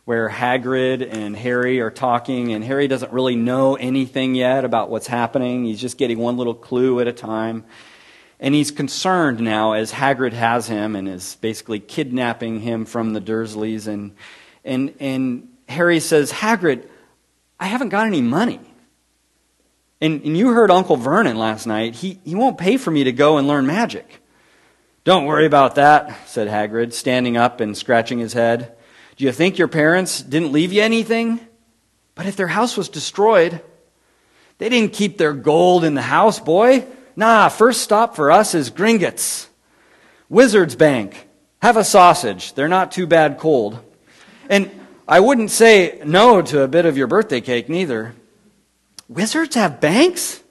where 0.08 0.30
Hagrid 0.30 1.06
and 1.14 1.37
Harry 1.37 1.80
are 1.82 1.90
talking, 1.90 2.54
and 2.54 2.64
Harry 2.64 2.88
doesn't 2.88 3.12
really 3.12 3.37
know 3.37 3.76
anything 3.76 4.34
yet 4.34 4.64
about 4.64 4.88
what's 4.88 5.06
happening. 5.06 5.66
He's 5.66 5.82
just 5.82 5.98
getting 5.98 6.18
one 6.18 6.38
little 6.38 6.54
clue 6.54 6.98
at 7.00 7.06
a 7.06 7.12
time. 7.12 7.66
And 8.40 8.54
he's 8.54 8.70
concerned 8.70 9.38
now 9.40 9.72
as 9.72 9.92
Hagrid 9.92 10.32
has 10.32 10.66
him 10.66 10.96
and 10.96 11.06
is 11.06 11.37
basically 11.42 11.78
kidnapping 11.78 12.60
him 12.60 12.87
from 12.87 13.12
the 13.12 13.20
Dursleys. 13.20 13.87
And, 13.87 14.14
and, 14.64 14.94
and 14.98 15.48
Harry 15.68 16.00
says, 16.00 16.32
Hagrid, 16.32 16.88
I 17.60 17.66
haven't 17.66 17.90
got 17.90 18.06
any 18.06 18.22
money. 18.22 18.60
And, 20.00 20.23
and 20.23 20.37
you 20.37 20.52
heard 20.52 20.71
Uncle 20.71 20.97
Vernon 20.97 21.37
last 21.37 21.67
night. 21.67 21.97
He, 21.97 22.21
he 22.25 22.35
won't 22.35 22.59
pay 22.59 22.76
for 22.76 22.90
me 22.90 23.05
to 23.05 23.12
go 23.12 23.38
and 23.38 23.49
learn 23.49 23.67
magic. 23.67 24.23
Don't 25.05 25.25
worry 25.25 25.47
about 25.47 25.76
that, 25.76 26.28
said 26.28 26.49
Hagrid, 26.49 26.93
standing 26.93 27.37
up 27.37 27.61
and 27.61 27.76
scratching 27.76 28.19
his 28.19 28.33
head. 28.33 28.76
Do 29.17 29.25
you 29.25 29.33
think 29.33 29.59
your 29.59 29.69
parents 29.69 30.23
didn't 30.23 30.52
leave 30.52 30.73
you 30.73 30.83
anything? 30.83 31.40
But 32.14 32.26
if 32.26 32.37
their 32.37 32.49
house 32.49 32.76
was 32.76 32.88
destroyed, 32.88 33.61
they 34.59 34.69
didn't 34.69 34.93
keep 34.93 35.19
their 35.19 35.33
gold 35.33 35.85
in 35.85 35.95
the 35.95 36.02
house, 36.02 36.38
boy. 36.38 36.85
Nah, 37.17 37.49
first 37.49 37.81
stop 37.81 38.14
for 38.14 38.31
us 38.31 38.55
is 38.55 38.71
Gringotts. 38.71 39.47
Wizard's 40.28 40.76
Bank. 40.76 41.26
Have 41.61 41.76
a 41.76 41.85
sausage. 41.85 42.52
They're 42.52 42.69
not 42.69 42.93
too 42.93 43.07
bad 43.07 43.38
cold. 43.38 43.81
And 44.49 44.71
I 45.08 45.21
wouldn't 45.21 45.50
say 45.50 46.00
no 46.04 46.43
to 46.43 46.63
a 46.63 46.69
bit 46.69 46.87
of 46.87 46.97
your 46.97 47.06
birthday 47.06 47.41
cake, 47.41 47.69
neither. 47.69 48.15
Wizards 49.08 49.54
have 49.54 49.80
banks? 49.80 50.42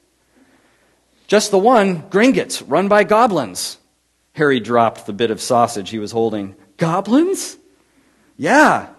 Just 1.28 1.52
the 1.52 1.60
one, 1.60 2.04
Gringotts, 2.10 2.64
run 2.66 2.88
by 2.88 3.04
goblins. 3.04 3.78
Harry 4.34 4.60
dropped 4.60 5.06
the 5.06 5.14
bit 5.14 5.32
of 5.32 5.42
sausage 5.42 5.90
he 5.90 6.00
was 6.00 6.12
holding. 6.12 6.56
Goblins? 6.78 7.58
Yeah. 8.38 8.90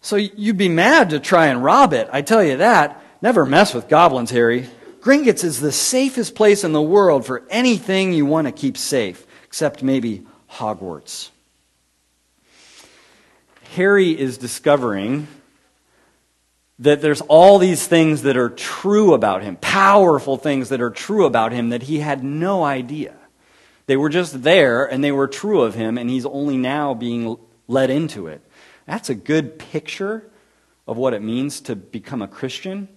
So 0.00 0.16
you'd 0.16 0.56
be 0.56 0.68
mad 0.68 1.10
to 1.10 1.20
try 1.20 1.46
and 1.46 1.64
rob 1.64 1.92
it. 1.92 2.08
I 2.12 2.22
tell 2.22 2.44
you 2.44 2.58
that. 2.58 3.02
Never 3.20 3.44
mess 3.44 3.74
with 3.74 3.88
goblins, 3.88 4.30
Harry. 4.30 4.68
Gringotts 5.00 5.42
is 5.42 5.60
the 5.60 5.72
safest 5.72 6.34
place 6.34 6.64
in 6.64 6.72
the 6.72 6.82
world 6.82 7.26
for 7.26 7.44
anything 7.50 8.12
you 8.12 8.26
want 8.26 8.46
to 8.46 8.52
keep 8.52 8.76
safe, 8.76 9.26
except 9.44 9.82
maybe 9.82 10.26
Hogwarts. 10.50 11.30
Harry 13.74 14.18
is 14.18 14.38
discovering 14.38 15.28
that 16.78 17.02
there's 17.02 17.20
all 17.22 17.58
these 17.58 17.86
things 17.86 18.22
that 18.22 18.36
are 18.36 18.50
true 18.50 19.12
about 19.12 19.42
him, 19.42 19.56
powerful 19.56 20.36
things 20.36 20.68
that 20.68 20.80
are 20.80 20.90
true 20.90 21.26
about 21.26 21.52
him 21.52 21.70
that 21.70 21.84
he 21.84 21.98
had 21.98 22.22
no 22.22 22.62
idea. 22.62 23.14
They 23.86 23.96
were 23.96 24.08
just 24.08 24.42
there 24.42 24.84
and 24.84 25.02
they 25.02 25.12
were 25.12 25.26
true 25.26 25.62
of 25.62 25.74
him, 25.74 25.98
and 25.98 26.08
he's 26.08 26.26
only 26.26 26.56
now 26.56 26.94
being 26.94 27.36
led 27.66 27.90
into 27.90 28.26
it. 28.28 28.42
That's 28.86 29.10
a 29.10 29.14
good 29.14 29.58
picture 29.58 30.30
of 30.86 30.96
what 30.96 31.14
it 31.14 31.22
means 31.22 31.60
to 31.62 31.76
become 31.76 32.22
a 32.22 32.28
Christian. 32.28 32.88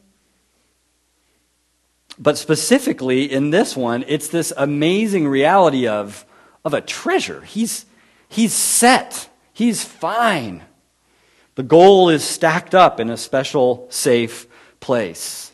But 2.19 2.37
specifically 2.37 3.31
in 3.31 3.49
this 3.49 3.75
one, 3.75 4.05
it's 4.07 4.27
this 4.27 4.53
amazing 4.55 5.27
reality 5.27 5.87
of, 5.87 6.25
of 6.63 6.73
a 6.73 6.81
treasure. 6.81 7.41
He's, 7.41 7.85
he's 8.29 8.53
set, 8.53 9.29
he's 9.53 9.83
fine. 9.83 10.63
The 11.61 11.67
goal 11.67 12.09
is 12.09 12.23
stacked 12.23 12.73
up 12.73 12.99
in 12.99 13.11
a 13.11 13.17
special, 13.17 13.85
safe 13.91 14.47
place. 14.79 15.51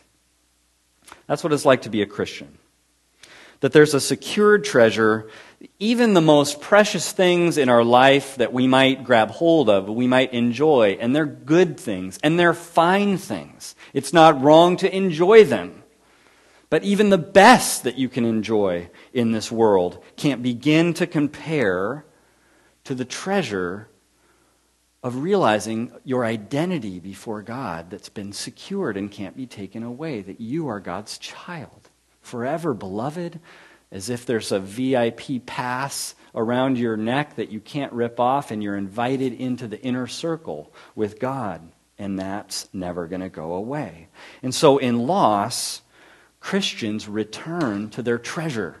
That's 1.26 1.44
what 1.44 1.52
it's 1.52 1.66
like 1.66 1.82
to 1.82 1.90
be 1.90 2.00
a 2.00 2.06
Christian. 2.06 2.56
That 3.60 3.74
there's 3.74 3.92
a 3.92 4.00
secured 4.00 4.64
treasure 4.64 5.28
even 5.78 6.14
the 6.14 6.22
most 6.22 6.62
precious 6.62 7.12
things 7.12 7.58
in 7.58 7.68
our 7.68 7.84
life 7.84 8.36
that 8.36 8.54
we 8.54 8.66
might 8.66 9.04
grab 9.04 9.32
hold 9.32 9.68
of, 9.68 9.86
we 9.86 10.06
might 10.06 10.32
enjoy, 10.32 10.96
and 10.98 11.14
they're 11.14 11.26
good 11.26 11.78
things, 11.78 12.18
and 12.22 12.40
they're 12.40 12.54
fine 12.54 13.18
things. 13.18 13.74
It's 13.92 14.14
not 14.14 14.40
wrong 14.40 14.78
to 14.78 14.96
enjoy 14.96 15.44
them. 15.44 15.82
But 16.70 16.84
even 16.84 17.10
the 17.10 17.18
best 17.18 17.82
that 17.82 17.98
you 17.98 18.08
can 18.08 18.24
enjoy 18.24 18.88
in 19.12 19.32
this 19.32 19.52
world 19.52 20.02
can't 20.16 20.42
begin 20.42 20.94
to 20.94 21.06
compare 21.06 22.06
to 22.84 22.94
the 22.94 23.04
treasure 23.04 23.87
of 25.02 25.22
realizing 25.22 25.92
your 26.04 26.24
identity 26.24 26.98
before 26.98 27.42
God 27.42 27.90
that's 27.90 28.08
been 28.08 28.32
secured 28.32 28.96
and 28.96 29.10
can't 29.10 29.36
be 29.36 29.46
taken 29.46 29.82
away, 29.82 30.22
that 30.22 30.40
you 30.40 30.68
are 30.68 30.80
God's 30.80 31.18
child, 31.18 31.88
forever 32.20 32.74
beloved, 32.74 33.38
as 33.90 34.10
if 34.10 34.26
there's 34.26 34.52
a 34.52 34.58
VIP 34.58 35.46
pass 35.46 36.14
around 36.34 36.78
your 36.78 36.96
neck 36.96 37.36
that 37.36 37.50
you 37.50 37.60
can't 37.60 37.92
rip 37.92 38.20
off, 38.20 38.50
and 38.50 38.62
you're 38.62 38.76
invited 38.76 39.32
into 39.32 39.66
the 39.66 39.80
inner 39.82 40.06
circle 40.06 40.72
with 40.94 41.18
God. 41.18 41.72
And 41.96 42.18
that's 42.18 42.68
never 42.72 43.06
going 43.06 43.22
to 43.22 43.28
go 43.28 43.54
away. 43.54 44.08
And 44.42 44.54
so 44.54 44.78
in 44.78 45.06
loss, 45.06 45.82
Christians 46.40 47.08
return 47.08 47.90
to 47.90 48.02
their 48.02 48.18
treasure. 48.18 48.76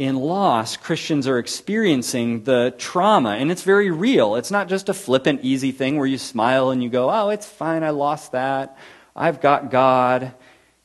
In 0.00 0.16
loss, 0.16 0.78
Christians 0.78 1.28
are 1.28 1.36
experiencing 1.36 2.44
the 2.44 2.74
trauma, 2.78 3.32
and 3.32 3.50
it's 3.50 3.64
very 3.64 3.90
real. 3.90 4.34
It's 4.34 4.50
not 4.50 4.66
just 4.66 4.88
a 4.88 4.94
flippant, 4.94 5.40
easy 5.42 5.72
thing 5.72 5.98
where 5.98 6.06
you 6.06 6.16
smile 6.16 6.70
and 6.70 6.82
you 6.82 6.88
go, 6.88 7.10
oh, 7.10 7.28
it's 7.28 7.44
fine, 7.44 7.82
I 7.82 7.90
lost 7.90 8.32
that. 8.32 8.78
I've 9.14 9.42
got 9.42 9.70
God. 9.70 10.32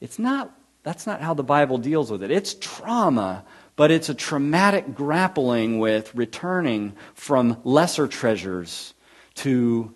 It's 0.02 0.20
not 0.20 0.54
that's 0.84 1.08
not 1.08 1.22
how 1.22 1.34
the 1.34 1.46
Bible 1.46 1.78
deals 1.78 2.12
with 2.12 2.24
it. 2.24 2.30
It's 2.30 2.56
trauma, 2.56 3.46
but 3.78 3.90
it's 3.90 4.10
a 4.10 4.14
traumatic 4.14 4.94
grappling 4.94 5.80
with 5.80 6.14
returning 6.14 6.92
from 7.14 7.62
lesser 7.64 8.10
treasures 8.10 8.94
to 9.36 9.96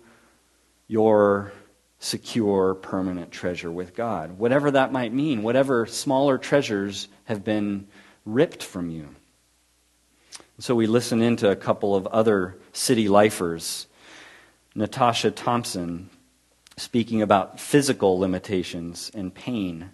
your 0.88 1.52
secure, 1.98 2.74
permanent 2.74 3.32
treasure 3.32 3.70
with 3.70 3.94
God. 3.94 4.38
Whatever 4.38 4.70
that 4.70 4.92
might 4.92 5.12
mean, 5.12 5.42
whatever 5.42 5.84
smaller 5.84 6.38
treasures 6.38 7.06
have 7.24 7.44
been 7.44 7.86
ripped 8.24 8.62
from 8.62 8.90
you. 8.90 9.08
So 10.58 10.74
we 10.74 10.86
listen 10.86 11.22
into 11.22 11.50
a 11.50 11.56
couple 11.56 11.94
of 11.94 12.06
other 12.08 12.58
city 12.72 13.08
lifers. 13.08 13.86
Natasha 14.74 15.30
Thompson 15.30 16.10
speaking 16.76 17.22
about 17.22 17.60
physical 17.60 18.18
limitations 18.18 19.10
and 19.14 19.34
pain. 19.34 19.90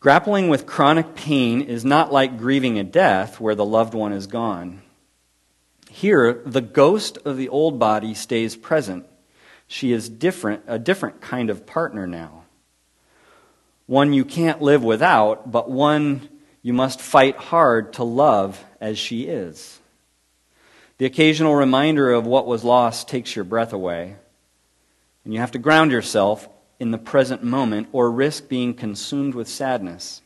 Grappling 0.00 0.48
with 0.48 0.66
chronic 0.66 1.14
pain 1.14 1.62
is 1.62 1.84
not 1.84 2.12
like 2.12 2.38
grieving 2.38 2.78
a 2.78 2.84
death 2.84 3.38
where 3.38 3.54
the 3.54 3.64
loved 3.64 3.94
one 3.94 4.12
is 4.12 4.26
gone. 4.26 4.82
Here, 5.88 6.42
the 6.44 6.60
ghost 6.60 7.18
of 7.24 7.36
the 7.36 7.48
old 7.48 7.78
body 7.78 8.14
stays 8.14 8.56
present. 8.56 9.06
She 9.66 9.92
is 9.92 10.08
different, 10.08 10.62
a 10.66 10.78
different 10.78 11.20
kind 11.20 11.50
of 11.50 11.66
partner 11.66 12.06
now. 12.06 12.44
One 13.86 14.12
you 14.12 14.24
can't 14.24 14.60
live 14.60 14.82
without, 14.82 15.50
but 15.50 15.70
one 15.70 16.28
you 16.62 16.72
must 16.72 17.00
fight 17.00 17.36
hard 17.36 17.94
to 17.94 18.04
love 18.04 18.64
as 18.80 18.98
she 18.98 19.24
is. 19.24 19.80
The 20.98 21.06
occasional 21.06 21.54
reminder 21.54 22.12
of 22.12 22.26
what 22.26 22.46
was 22.46 22.62
lost 22.62 23.08
takes 23.08 23.34
your 23.34 23.44
breath 23.44 23.72
away. 23.72 24.16
And 25.24 25.34
you 25.34 25.40
have 25.40 25.50
to 25.52 25.58
ground 25.58 25.90
yourself 25.90 26.48
in 26.78 26.90
the 26.90 26.98
present 26.98 27.42
moment 27.42 27.88
or 27.92 28.10
risk 28.10 28.48
being 28.48 28.74
consumed 28.74 29.34
with 29.34 29.48
sadness. 29.48 30.22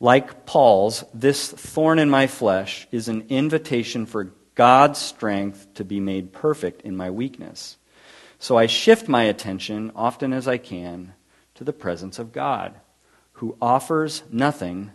Like 0.00 0.46
Paul's, 0.46 1.04
this 1.14 1.48
thorn 1.48 1.98
in 1.98 2.10
my 2.10 2.26
flesh 2.26 2.88
is 2.90 3.08
an 3.08 3.26
invitation 3.28 4.06
for 4.06 4.32
God's 4.54 4.98
strength 4.98 5.74
to 5.74 5.84
be 5.84 6.00
made 6.00 6.32
perfect 6.32 6.82
in 6.82 6.96
my 6.96 7.10
weakness. 7.10 7.76
So 8.38 8.56
I 8.56 8.66
shift 8.66 9.08
my 9.08 9.24
attention, 9.24 9.92
often 9.94 10.32
as 10.32 10.48
I 10.48 10.58
can, 10.58 11.14
to 11.54 11.64
the 11.64 11.72
presence 11.72 12.18
of 12.18 12.32
God, 12.32 12.74
who 13.42 13.56
offers 13.60 14.22
nothing 14.30 14.88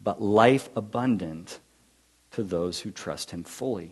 but 0.00 0.22
life 0.22 0.70
abundant 0.76 1.58
to 2.30 2.40
those 2.44 2.78
who 2.78 2.92
trust 2.92 3.32
him 3.32 3.42
fully. 3.42 3.90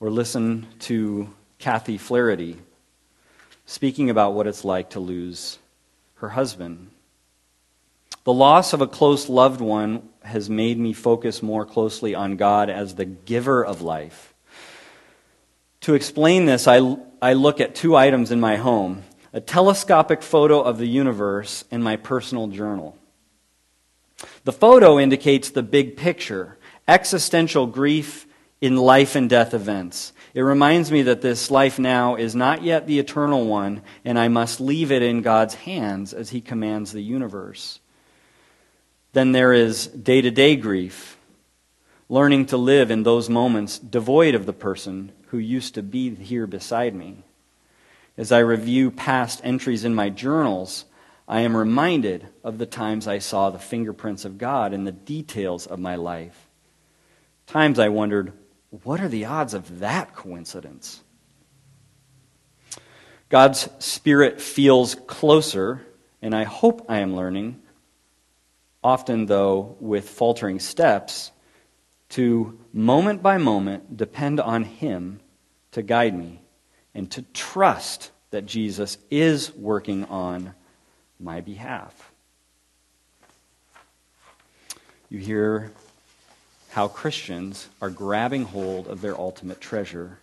Or 0.00 0.10
listen 0.10 0.66
to 0.80 1.32
Kathy 1.58 1.96
Flaherty 1.96 2.58
speaking 3.64 4.10
about 4.10 4.34
what 4.34 4.46
it's 4.46 4.66
like 4.66 4.90
to 4.90 5.00
lose 5.00 5.58
her 6.16 6.28
husband. 6.28 6.90
The 8.24 8.32
loss 8.34 8.74
of 8.74 8.82
a 8.82 8.86
close 8.86 9.30
loved 9.30 9.62
one 9.62 10.06
has 10.22 10.50
made 10.50 10.78
me 10.78 10.92
focus 10.92 11.42
more 11.42 11.64
closely 11.64 12.14
on 12.14 12.36
God 12.36 12.68
as 12.68 12.96
the 12.96 13.06
giver 13.06 13.64
of 13.64 13.80
life. 13.80 14.34
To 15.80 15.94
explain 15.94 16.44
this, 16.44 16.68
I, 16.68 16.98
I 17.22 17.32
look 17.32 17.62
at 17.62 17.74
two 17.74 17.96
items 17.96 18.30
in 18.30 18.40
my 18.40 18.56
home 18.56 19.04
a 19.38 19.40
telescopic 19.40 20.20
photo 20.20 20.60
of 20.60 20.78
the 20.78 20.88
universe 20.88 21.62
in 21.70 21.80
my 21.80 21.94
personal 21.94 22.48
journal. 22.48 22.98
The 24.42 24.52
photo 24.52 24.98
indicates 24.98 25.50
the 25.50 25.62
big 25.62 25.96
picture, 25.96 26.58
existential 26.88 27.68
grief 27.68 28.26
in 28.60 28.74
life 28.74 29.14
and 29.14 29.30
death 29.30 29.54
events. 29.54 30.12
It 30.34 30.40
reminds 30.40 30.90
me 30.90 31.02
that 31.02 31.20
this 31.20 31.52
life 31.52 31.78
now 31.78 32.16
is 32.16 32.34
not 32.34 32.64
yet 32.64 32.88
the 32.88 32.98
eternal 32.98 33.46
one, 33.46 33.82
and 34.04 34.18
I 34.18 34.26
must 34.26 34.60
leave 34.60 34.90
it 34.90 35.02
in 35.02 35.22
God's 35.22 35.54
hands 35.54 36.12
as 36.12 36.30
He 36.30 36.40
commands 36.40 36.90
the 36.90 37.00
universe. 37.00 37.78
Then 39.12 39.30
there 39.30 39.52
is 39.52 39.86
day 39.86 40.20
to 40.20 40.32
day 40.32 40.56
grief, 40.56 41.16
learning 42.08 42.46
to 42.46 42.56
live 42.56 42.90
in 42.90 43.04
those 43.04 43.30
moments 43.30 43.78
devoid 43.78 44.34
of 44.34 44.46
the 44.46 44.52
person 44.52 45.12
who 45.28 45.38
used 45.38 45.76
to 45.76 45.82
be 45.84 46.12
here 46.16 46.48
beside 46.48 46.92
me. 46.92 47.22
As 48.18 48.32
I 48.32 48.40
review 48.40 48.90
past 48.90 49.40
entries 49.44 49.84
in 49.84 49.94
my 49.94 50.10
journals, 50.10 50.86
I 51.28 51.42
am 51.42 51.56
reminded 51.56 52.26
of 52.42 52.58
the 52.58 52.66
times 52.66 53.06
I 53.06 53.20
saw 53.20 53.48
the 53.48 53.60
fingerprints 53.60 54.24
of 54.24 54.38
God 54.38 54.74
in 54.74 54.82
the 54.82 54.90
details 54.90 55.68
of 55.68 55.78
my 55.78 55.94
life. 55.94 56.48
Times 57.46 57.78
I 57.78 57.90
wondered, 57.90 58.32
what 58.70 59.00
are 59.00 59.08
the 59.08 59.26
odds 59.26 59.54
of 59.54 59.78
that 59.78 60.16
coincidence? 60.16 61.00
God's 63.28 63.68
Spirit 63.78 64.40
feels 64.40 64.96
closer, 64.96 65.86
and 66.20 66.34
I 66.34 66.42
hope 66.42 66.86
I 66.88 66.98
am 66.98 67.14
learning, 67.14 67.62
often 68.82 69.26
though 69.26 69.76
with 69.78 70.10
faltering 70.10 70.58
steps, 70.58 71.30
to 72.08 72.58
moment 72.72 73.22
by 73.22 73.38
moment 73.38 73.96
depend 73.96 74.40
on 74.40 74.64
Him 74.64 75.20
to 75.70 75.82
guide 75.82 76.18
me 76.18 76.42
and 76.98 77.08
to 77.12 77.22
trust 77.32 78.10
that 78.32 78.44
Jesus 78.44 78.98
is 79.08 79.54
working 79.54 80.04
on 80.06 80.52
my 81.20 81.40
behalf. 81.40 82.10
You 85.08 85.20
hear 85.20 85.70
how 86.70 86.88
Christians 86.88 87.68
are 87.80 87.88
grabbing 87.88 88.44
hold 88.44 88.88
of 88.88 89.00
their 89.00 89.16
ultimate 89.18 89.60
treasure 89.60 90.18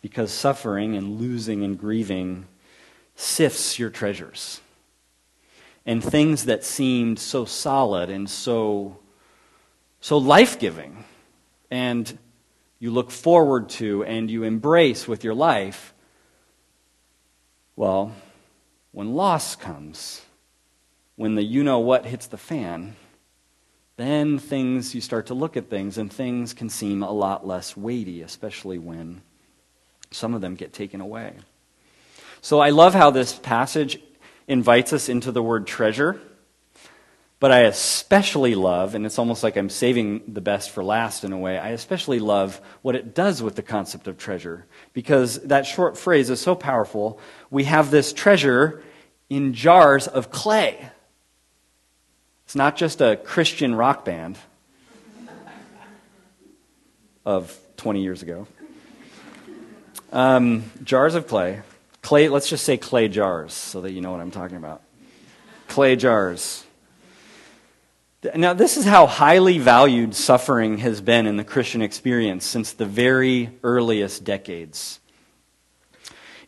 because 0.00 0.30
suffering 0.30 0.96
and 0.96 1.20
losing 1.20 1.64
and 1.64 1.76
grieving 1.76 2.46
sifts 3.16 3.76
your 3.76 3.90
treasures. 3.90 4.60
And 5.84 6.02
things 6.02 6.44
that 6.44 6.62
seemed 6.62 7.18
so 7.18 7.44
solid 7.44 8.10
and 8.10 8.30
so, 8.30 8.98
so 10.00 10.18
life 10.18 10.60
giving 10.60 11.04
and 11.68 12.16
you 12.78 12.92
look 12.92 13.10
forward 13.10 13.68
to 13.70 14.04
and 14.04 14.30
you 14.30 14.44
embrace 14.44 15.08
with 15.08 15.24
your 15.24 15.34
life, 15.34 15.92
well, 17.76 18.12
when 18.92 19.14
loss 19.14 19.54
comes, 19.54 20.22
when 21.16 21.34
the 21.34 21.42
you 21.42 21.62
know 21.62 21.78
what 21.78 22.06
hits 22.06 22.26
the 22.26 22.38
fan, 22.38 22.96
then 23.96 24.38
things, 24.38 24.94
you 24.94 25.00
start 25.00 25.26
to 25.26 25.34
look 25.34 25.56
at 25.56 25.70
things, 25.70 25.96
and 25.98 26.12
things 26.12 26.52
can 26.52 26.68
seem 26.68 27.02
a 27.02 27.12
lot 27.12 27.46
less 27.46 27.76
weighty, 27.76 28.22
especially 28.22 28.78
when 28.78 29.22
some 30.10 30.34
of 30.34 30.40
them 30.40 30.54
get 30.54 30.72
taken 30.72 31.00
away. 31.00 31.34
So 32.42 32.60
I 32.60 32.70
love 32.70 32.94
how 32.94 33.10
this 33.10 33.34
passage 33.34 33.98
invites 34.46 34.92
us 34.92 35.08
into 35.08 35.32
the 35.32 35.42
word 35.42 35.66
treasure. 35.66 36.20
But 37.38 37.52
I 37.52 37.60
especially 37.60 38.54
love, 38.54 38.94
and 38.94 39.04
it's 39.04 39.18
almost 39.18 39.42
like 39.42 39.56
I'm 39.56 39.68
saving 39.68 40.22
the 40.26 40.40
best 40.40 40.70
for 40.70 40.82
last 40.82 41.22
in 41.22 41.32
a 41.32 41.38
way, 41.38 41.58
I 41.58 41.70
especially 41.70 42.18
love 42.18 42.60
what 42.80 42.96
it 42.96 43.14
does 43.14 43.42
with 43.42 43.56
the 43.56 43.62
concept 43.62 44.08
of 44.08 44.16
treasure. 44.16 44.64
Because 44.94 45.38
that 45.42 45.66
short 45.66 45.98
phrase 45.98 46.30
is 46.30 46.40
so 46.40 46.54
powerful. 46.54 47.20
We 47.50 47.64
have 47.64 47.90
this 47.90 48.14
treasure 48.14 48.82
in 49.28 49.52
jars 49.52 50.06
of 50.06 50.30
clay. 50.30 50.90
It's 52.46 52.56
not 52.56 52.76
just 52.76 53.00
a 53.00 53.16
Christian 53.16 53.74
rock 53.74 54.04
band 54.04 54.38
of 57.26 57.58
20 57.76 58.02
years 58.02 58.22
ago. 58.22 58.46
Um, 60.12 60.70
jars 60.84 61.14
of 61.14 61.26
clay. 61.26 61.60
Clay, 62.00 62.28
let's 62.28 62.48
just 62.48 62.64
say 62.64 62.76
clay 62.76 63.08
jars 63.08 63.52
so 63.52 63.80
that 63.80 63.92
you 63.92 64.00
know 64.00 64.12
what 64.12 64.20
I'm 64.20 64.30
talking 64.30 64.56
about. 64.56 64.80
Clay 65.66 65.96
jars. 65.96 66.65
Now, 68.34 68.54
this 68.54 68.76
is 68.76 68.84
how 68.84 69.06
highly 69.06 69.58
valued 69.58 70.14
suffering 70.14 70.78
has 70.78 71.00
been 71.00 71.26
in 71.26 71.36
the 71.36 71.44
Christian 71.44 71.82
experience 71.82 72.46
since 72.46 72.72
the 72.72 72.86
very 72.86 73.50
earliest 73.62 74.24
decades. 74.24 75.00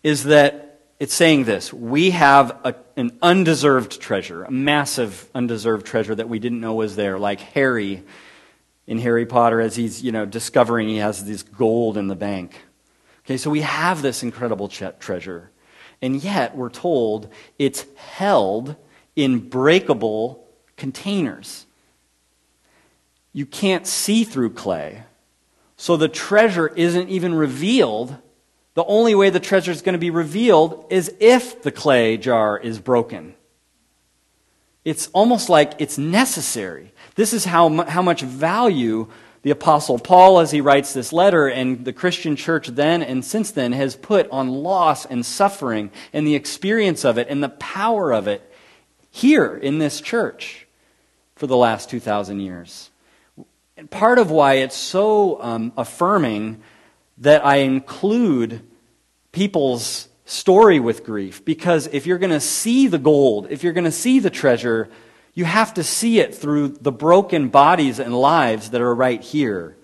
Is 0.03 0.25
that 0.25 0.81
it's 0.99 1.15
saying 1.15 1.45
this 1.45 1.73
we 1.73 2.11
have 2.11 2.59
a, 2.65 2.75
an 2.97 3.19
undeserved 3.23 4.01
treasure, 4.01 4.45
a 4.45 4.51
massive 4.51 5.29
undeserved 5.35 5.87
treasure 5.87 6.15
that 6.15 6.29
we 6.29 6.39
didn't 6.39 6.61
know 6.61 6.75
was 6.75 6.97
there, 6.97 7.19
like 7.19 7.41
Harry 7.41 8.03
in 8.87 8.99
Harry 8.99 9.27
Potter 9.27 9.61
as 9.61 9.77
he's 9.77 10.03
you 10.03 10.13
know 10.13 10.25
discovering 10.25 10.89
he 10.89 10.97
has 10.97 11.25
this 11.25 11.43
gold 11.43 11.97
in 11.97 12.09
the 12.09 12.17
bank. 12.17 12.63
Okay, 13.25 13.37
so 13.37 13.51
we 13.51 13.61
have 13.61 14.01
this 14.01 14.23
incredible 14.23 14.69
treasure, 14.69 15.51
and 16.01 16.23
yet 16.23 16.57
we're 16.57 16.71
told 16.71 17.31
it's 17.59 17.85
held 17.97 18.75
in 19.15 19.39
breakable 19.39 20.49
containers. 20.77 21.67
You 23.33 23.47
can't 23.47 23.87
see 23.87 24.25
through 24.25 24.51
clay, 24.51 25.05
so 25.77 25.97
the 25.97 26.09
treasure 26.09 26.69
isn't 26.69 27.09
even 27.09 27.35
revealed 27.35 28.17
the 28.79 28.85
only 28.85 29.17
way 29.17 29.29
the 29.29 29.41
treasure 29.41 29.73
is 29.73 29.83
going 29.83 29.95
to 29.95 29.99
be 29.99 30.11
revealed 30.11 30.87
is 30.89 31.13
if 31.19 31.63
the 31.63 31.73
clay 31.73 32.17
jar 32.17 32.57
is 32.57 32.79
broken. 32.79 33.35
It's 34.85 35.09
almost 35.09 35.49
like 35.49 35.73
it's 35.81 35.99
necessary. 35.99 36.93
This 37.17 37.33
is 37.33 37.45
how, 37.45 37.83
how 37.89 38.03
much 38.03 38.23
value 38.23 39.09
the 39.43 39.51
Apostle 39.51 39.99
Paul, 39.99 40.39
as 40.39 40.53
he 40.53 40.61
writes 40.61 40.93
this 40.93 41.13
letter, 41.13 41.49
and 41.49 41.85
the 41.85 41.93
Christian 41.93 42.37
church 42.37 42.69
then 42.69 43.03
and 43.03 43.25
since 43.25 43.51
then 43.51 43.73
has 43.73 43.97
put 43.97 44.31
on 44.31 44.47
loss 44.47 45.05
and 45.05 45.27
suffering 45.27 45.91
and 46.13 46.25
the 46.25 46.37
experience 46.37 47.05
of 47.05 47.19
it 47.19 47.27
and 47.29 47.43
the 47.43 47.49
power 47.49 48.13
of 48.13 48.29
it 48.29 48.49
here 49.11 49.57
in 49.57 49.81
this 49.81 50.01
church 50.01 50.69
for 51.35 51.49
the 51.49 51.57
last 51.57 51.91
2,000 51.91 52.39
years. 52.39 52.88
And 53.79 53.89
part 53.89 54.19
of 54.19 54.33
why 54.33 54.55
it's 54.55 54.75
so 54.75 55.41
um, 55.41 55.73
affirming 55.77 56.61
that 57.19 57.47
I 57.47 57.59
include 57.59 58.61
people's 59.31 60.09
story 60.25 60.81
with 60.81 61.05
grief 61.05 61.45
because 61.45 61.87
if 61.87 62.05
you're 62.05 62.19
going 62.19 62.33
to 62.33 62.41
see 62.41 62.89
the 62.89 62.99
gold, 62.99 63.47
if 63.51 63.63
you're 63.63 63.73
going 63.73 63.85
to 63.85 63.93
see 63.93 64.19
the 64.19 64.31
treasure, 64.31 64.89
you 65.33 65.45
have 65.45 65.75
to 65.75 65.85
see 65.85 66.19
it 66.19 66.35
through 66.35 66.71
the 66.71 66.91
broken 66.91 67.51
bodies 67.51 68.01
and 68.01 68.13
lives 68.21 68.71
that 68.71 68.81
are 68.81 68.93
right 68.93 69.23
here. 69.23 69.77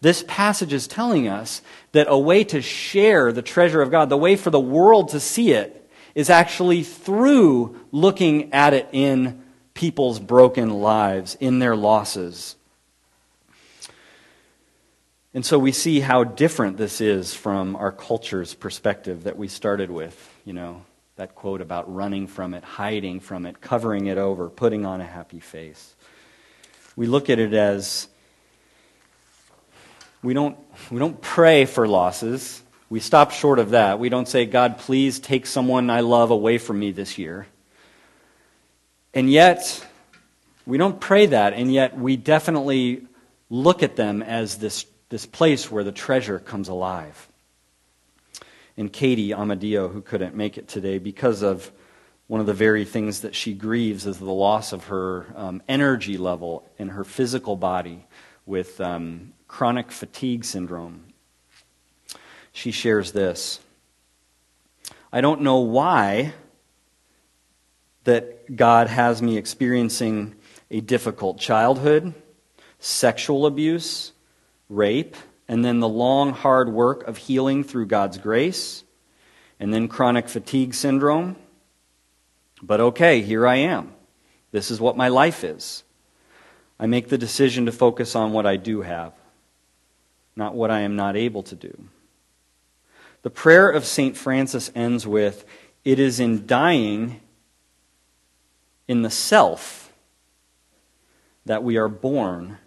This 0.00 0.24
passage 0.26 0.72
is 0.72 0.88
telling 0.88 1.28
us 1.28 1.62
that 1.92 2.08
a 2.10 2.18
way 2.18 2.42
to 2.42 2.60
share 2.60 3.30
the 3.30 3.42
treasure 3.42 3.80
of 3.80 3.92
God, 3.92 4.08
the 4.08 4.16
way 4.16 4.34
for 4.34 4.50
the 4.50 4.58
world 4.58 5.10
to 5.10 5.20
see 5.20 5.52
it, 5.52 5.88
is 6.16 6.30
actually 6.30 6.82
through 6.82 7.78
looking 7.92 8.52
at 8.52 8.74
it 8.74 8.88
in 8.90 9.40
people's 9.72 10.18
broken 10.18 10.70
lives, 10.70 11.36
in 11.38 11.60
their 11.60 11.76
losses. 11.76 12.56
And 15.36 15.44
so 15.44 15.58
we 15.58 15.70
see 15.70 16.00
how 16.00 16.24
different 16.24 16.78
this 16.78 17.02
is 17.02 17.34
from 17.34 17.76
our 17.76 17.92
culture's 17.92 18.54
perspective 18.54 19.24
that 19.24 19.36
we 19.36 19.48
started 19.48 19.90
with. 19.90 20.16
You 20.46 20.54
know, 20.54 20.82
that 21.16 21.34
quote 21.34 21.60
about 21.60 21.94
running 21.94 22.26
from 22.26 22.54
it, 22.54 22.64
hiding 22.64 23.20
from 23.20 23.44
it, 23.44 23.60
covering 23.60 24.06
it 24.06 24.16
over, 24.16 24.48
putting 24.48 24.86
on 24.86 25.02
a 25.02 25.04
happy 25.04 25.40
face. 25.40 25.94
We 26.96 27.06
look 27.06 27.28
at 27.28 27.38
it 27.38 27.52
as 27.52 28.08
we 30.22 30.32
don't, 30.32 30.56
we 30.90 30.98
don't 30.98 31.20
pray 31.20 31.66
for 31.66 31.86
losses. 31.86 32.62
We 32.88 33.00
stop 33.00 33.30
short 33.30 33.58
of 33.58 33.72
that. 33.72 33.98
We 33.98 34.08
don't 34.08 34.26
say, 34.26 34.46
God, 34.46 34.78
please 34.78 35.20
take 35.20 35.44
someone 35.44 35.90
I 35.90 36.00
love 36.00 36.30
away 36.30 36.56
from 36.56 36.78
me 36.78 36.92
this 36.92 37.18
year. 37.18 37.46
And 39.12 39.30
yet, 39.30 39.86
we 40.64 40.78
don't 40.78 40.98
pray 40.98 41.26
that, 41.26 41.52
and 41.52 41.70
yet 41.70 41.94
we 41.94 42.16
definitely 42.16 43.02
look 43.50 43.82
at 43.82 43.96
them 43.96 44.22
as 44.22 44.56
this, 44.56 44.86
this 45.08 45.26
place 45.26 45.70
where 45.70 45.84
the 45.84 45.92
treasure 45.92 46.38
comes 46.38 46.68
alive. 46.68 47.28
And 48.76 48.92
Katie 48.92 49.32
Amadeo, 49.32 49.88
who 49.88 50.02
couldn't 50.02 50.34
make 50.34 50.58
it 50.58 50.68
today 50.68 50.98
because 50.98 51.42
of 51.42 51.70
one 52.26 52.40
of 52.40 52.46
the 52.46 52.54
very 52.54 52.84
things 52.84 53.20
that 53.20 53.34
she 53.34 53.54
grieves 53.54 54.06
is 54.06 54.18
the 54.18 54.24
loss 54.24 54.72
of 54.72 54.86
her 54.86 55.26
um, 55.36 55.62
energy 55.68 56.18
level 56.18 56.68
in 56.76 56.88
her 56.88 57.04
physical 57.04 57.56
body 57.56 58.04
with 58.44 58.80
um, 58.80 59.32
chronic 59.46 59.92
fatigue 59.92 60.44
syndrome. 60.44 61.04
She 62.52 62.70
shares 62.70 63.12
this 63.12 63.60
I 65.12 65.20
don't 65.20 65.42
know 65.42 65.60
why 65.60 66.34
that 68.04 68.54
God 68.54 68.88
has 68.88 69.22
me 69.22 69.36
experiencing 69.36 70.34
a 70.70 70.80
difficult 70.80 71.38
childhood, 71.38 72.14
sexual 72.78 73.46
abuse, 73.46 74.12
rape, 74.68 75.16
and 75.48 75.64
then 75.64 75.80
the 75.80 75.88
long, 75.88 76.32
hard 76.32 76.68
work 76.68 77.06
of 77.06 77.16
healing 77.16 77.64
through 77.64 77.86
God's 77.86 78.18
grace, 78.18 78.84
and 79.60 79.72
then 79.72 79.88
chronic 79.88 80.28
fatigue 80.28 80.74
syndrome. 80.74 81.36
But 82.62 82.80
okay, 82.80 83.22
here 83.22 83.46
I 83.46 83.56
am. 83.56 83.92
This 84.50 84.70
is 84.70 84.80
what 84.80 84.96
my 84.96 85.08
life 85.08 85.44
is. 85.44 85.84
I 86.78 86.86
make 86.86 87.08
the 87.08 87.18
decision 87.18 87.66
to 87.66 87.72
focus 87.72 88.14
on 88.14 88.32
what 88.32 88.46
I 88.46 88.56
do 88.56 88.82
have, 88.82 89.12
not 90.34 90.54
what 90.54 90.70
I 90.70 90.80
am 90.80 90.96
not 90.96 91.16
able 91.16 91.42
to 91.44 91.54
do. 91.54 91.88
The 93.22 93.30
prayer 93.30 93.68
of 93.70 93.84
St. 93.84 94.16
Francis 94.16 94.70
ends 94.74 95.06
with 95.06 95.44
It 95.84 95.98
is 95.98 96.20
in 96.20 96.46
dying 96.46 97.20
in 98.86 99.02
the 99.02 99.10
self 99.10 99.92
that 101.44 101.62
we 101.62 101.76
are 101.76 101.88
born 101.88 102.58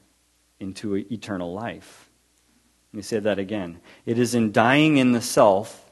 into 0.59 0.95
eternal 0.95 1.53
life. 1.53 2.09
Let 2.91 2.97
me 2.97 3.03
say 3.03 3.19
that 3.19 3.39
again. 3.39 3.79
It 4.05 4.17
is 4.17 4.35
in 4.35 4.51
dying 4.51 4.97
in 4.97 5.11
the 5.11 5.21
self 5.21 5.91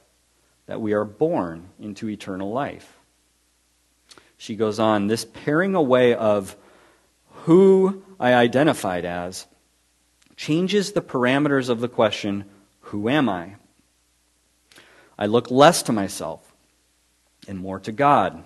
that 0.66 0.82
we 0.82 0.94
are 0.94 1.06
born 1.06 1.70
into 1.80 2.10
eternal 2.10 2.52
life. 2.52 2.98
She 4.38 4.56
goes 4.56 4.80
on, 4.80 5.08
this 5.08 5.26
paring 5.26 5.76
away 5.76 6.14
of 6.14 6.56
who 7.44 8.04
I 8.20 8.34
identified 8.34 9.06
as 9.06 9.48
changes 10.36 10.92
the 10.92 11.02
parameters 11.02 11.70
of 11.70 11.80
the 11.80 11.88
question, 11.88 12.46
Who 12.82 13.10
am 13.10 13.30
I? 13.30 13.56
I 15.18 15.26
look 15.26 15.50
less 15.50 15.82
to 15.84 15.92
myself 15.92 16.54
and 17.48 17.58
more 17.58 17.80
to 17.80 17.92
God. 17.92 18.44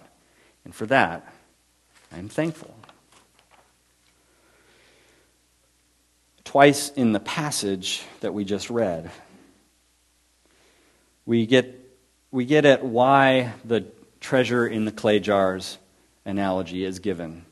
And 0.64 0.74
for 0.74 0.86
that, 0.86 1.34
I 2.12 2.20
am 2.20 2.30
thankful. 2.30 2.76
Twice 6.52 6.90
in 6.90 7.14
the 7.14 7.22
passage 7.22 8.04
that 8.20 8.34
we 8.34 8.44
just 8.44 8.70
read, 8.70 9.10
we 11.26 11.46
get, 11.46 11.80
we 12.30 12.44
get 12.44 12.66
at 12.66 12.84
why 12.84 13.54
the 13.64 13.86
treasure 14.20 14.68
in 14.68 14.84
the 14.84 14.92
clay 14.92 15.22
jars 15.22 15.78
analogy 16.26 16.84
is 16.84 17.00
given. 17.00 17.46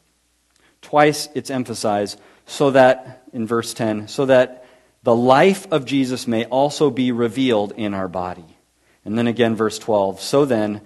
Twice 0.82 1.30
it's 1.34 1.50
emphasized 1.50 2.20
so 2.46 2.72
that, 2.72 3.24
in 3.32 3.48
verse 3.48 3.74
10, 3.74 4.10
so 4.10 4.26
that 4.26 4.66
the 5.04 5.16
life 5.16 5.66
of 5.72 5.86
Jesus 5.86 6.28
may 6.28 6.44
also 6.44 6.90
be 6.90 7.14
revealed 7.14 7.72
in 7.72 7.94
our 7.94 8.10
body. 8.10 8.58
And 9.06 9.18
then 9.18 9.28
again, 9.28 9.56
verse 9.56 9.80
12, 9.80 10.20
so 10.20 10.44
then, 10.44 10.82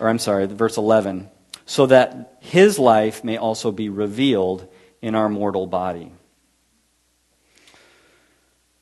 or 0.00 0.08
I'm 0.08 0.18
sorry, 0.18 0.46
verse 0.46 0.76
11, 0.76 1.30
so 1.66 1.86
that 1.86 2.38
his 2.40 2.80
life 2.80 3.22
may 3.22 3.36
also 3.36 3.70
be 3.70 3.88
revealed 3.88 4.66
in 5.00 5.14
our 5.14 5.28
mortal 5.28 5.68
body. 5.68 6.10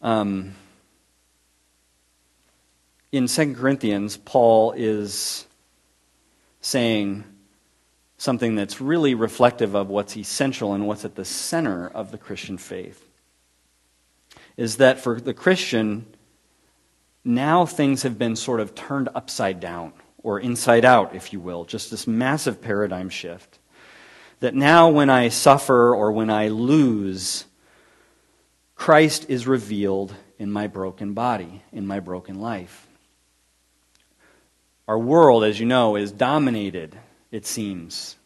Um, 0.03 0.55
in 3.13 3.27
2 3.29 3.55
Corinthians, 3.55 4.17
Paul 4.17 4.73
is 4.73 5.47
saying 6.61 7.25
something 8.19 8.55
that's 8.55 8.81
really 8.81 9.15
reflective 9.15 9.75
of 9.75 9.89
what's 9.89 10.17
essential 10.17 10.73
and 10.73 10.87
what's 10.87 11.05
at 11.05 11.15
the 11.15 11.25
center 11.25 11.89
of 11.89 12.11
the 12.11 12.19
Christian 12.19 12.59
faith. 12.59 13.03
Is 14.57 14.77
that 14.77 15.01
for 15.01 15.21
the 15.21 15.35
Christian, 15.35 16.07
now 17.25 17.67
things 17.67 18.03
have 18.03 18.19
been 18.19 18.37
sort 18.37 18.61
of 18.61 18.75
turned 18.75 19.09
upside 19.15 19.61
down, 19.61 19.93
or 20.23 20.41
inside 20.41 20.85
out, 20.85 21.15
if 21.15 21.33
you 21.33 21.41
will, 21.41 21.65
just 21.65 21.91
this 21.91 22.07
massive 22.07 22.61
paradigm 22.63 23.09
shift. 23.09 23.59
That 24.41 24.55
now 24.55 24.89
when 24.89 25.11
I 25.11 25.29
suffer 25.29 25.95
or 25.95 26.13
when 26.13 26.31
I 26.31 26.49
lose, 26.49 27.45
Christ 28.77 29.27
is 29.29 29.47
revealed 29.47 30.15
in 30.39 30.53
my 30.53 30.69
broken 30.69 31.15
body, 31.15 31.63
in 31.73 31.87
my 31.87 31.99
broken 31.99 32.41
life. 32.41 32.87
Our 34.87 34.99
world, 34.99 35.43
as 35.43 35.59
you 35.59 35.67
know, 35.67 35.97
is 35.97 36.13
dominated 36.13 36.97
it 37.37 37.45
seems. 37.45 38.17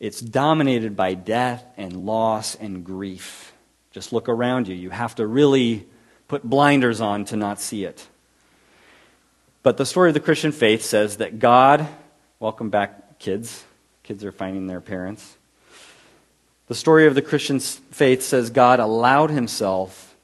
It's 0.00 0.20
dominated 0.20 0.96
by 0.96 1.14
death 1.14 1.64
and 1.76 2.04
loss 2.04 2.56
and 2.56 2.84
grief. 2.84 3.52
Just 3.92 4.12
look 4.12 4.28
around 4.28 4.66
you. 4.66 4.74
You 4.74 4.90
have 4.90 5.14
to 5.16 5.26
really 5.26 5.86
put 6.26 6.42
blinders 6.42 7.00
on 7.00 7.24
to 7.26 7.36
not 7.36 7.60
see 7.60 7.84
it. 7.84 8.08
But 9.62 9.76
the 9.76 9.86
story 9.86 10.10
of 10.10 10.14
the 10.14 10.20
Christian 10.20 10.50
faith 10.50 10.82
says 10.82 11.18
that 11.18 11.38
God, 11.38 11.86
welcome 12.40 12.70
back, 12.70 13.20
kids. 13.20 13.64
Kids 14.02 14.24
are 14.24 14.32
finding 14.32 14.66
their 14.66 14.80
parents. 14.80 15.37
The 16.68 16.74
story 16.74 17.06
of 17.06 17.14
the 17.14 17.22
Christian 17.22 17.60
faith 17.60 18.22
says 18.22 18.50
God 18.50 18.78
allowed 18.78 19.30
himself 19.30 20.14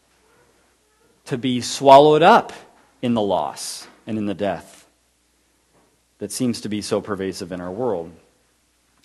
to 1.25 1.39
be 1.39 1.63
swallowed 1.63 2.23
up 2.23 2.53
in 3.01 3.15
the 3.15 3.23
loss 3.23 3.89
and 4.07 4.19
in 4.19 4.27
the 4.27 4.35
death 4.35 4.87
that 6.19 6.31
seems 6.31 6.61
to 6.61 6.69
be 6.69 6.83
so 6.83 7.01
pervasive 7.01 7.51
in 7.51 7.61
our 7.61 7.71
world. 7.71 8.13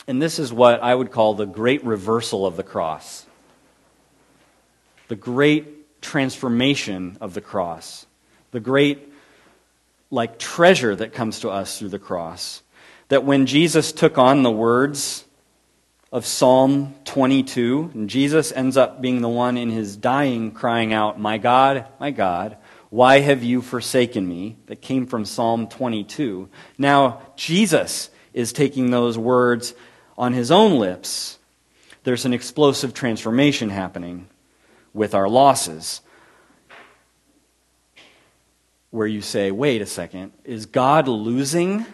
And 0.08 0.22
this 0.22 0.38
is 0.38 0.52
what 0.52 0.82
I 0.82 0.94
would 0.94 1.12
call 1.12 1.34
the 1.34 1.46
great 1.46 1.84
reversal 1.84 2.46
of 2.46 2.58
the 2.58 2.64
cross. 2.64 3.26
The 5.08 5.16
great 5.16 6.02
transformation 6.02 7.18
of 7.22 7.34
the 7.34 7.42
cross. 7.42 8.06
The 8.52 8.60
great 8.60 9.14
like 10.12 10.40
treasure 10.40 10.96
that 10.96 11.14
comes 11.14 11.42
to 11.42 11.50
us 11.50 11.80
through 11.80 11.90
the 11.90 12.00
cross. 12.00 12.64
That 13.08 13.24
when 13.24 13.46
Jesus 13.46 13.92
took 13.92 14.18
on 14.18 14.44
the 14.44 14.52
words 14.52 15.24
of 16.12 16.26
Psalm 16.26 16.96
22, 17.06 17.92
and 17.94 18.10
Jesus 18.10 18.52
ends 18.52 18.78
up 18.78 19.02
being 19.02 19.22
the 19.22 19.30
one 19.30 19.58
in 19.58 19.70
his 19.70 19.96
dying 19.96 20.52
crying 20.52 20.92
out, 20.92 21.20
My 21.20 21.38
God, 21.38 21.86
my 22.00 22.10
God, 22.10 22.58
why 22.90 23.20
have 23.20 23.44
you 23.44 23.62
forsaken 23.62 24.28
me? 24.28 24.58
That 24.66 24.82
came 24.82 25.06
from 25.06 25.26
Psalm 25.26 25.68
22. 25.68 26.50
Now, 26.78 27.22
Jesus 27.36 28.10
is 28.34 28.52
taking 28.52 28.90
those 28.90 29.18
words 29.18 29.76
on 30.18 30.34
his 30.34 30.50
own 30.50 30.80
lips. 30.80 31.38
There's 32.04 32.26
an 32.26 32.34
explosive 32.34 32.96
transformation 32.96 33.70
happening 33.70 34.28
with 34.94 35.14
our 35.14 35.30
losses. 35.30 36.02
Where 38.90 39.06
you 39.06 39.22
say, 39.22 39.52
wait 39.52 39.84
a 39.84 39.86
second, 39.86 40.32
is 40.44 40.66
God 40.66 41.08
losing 41.08 41.86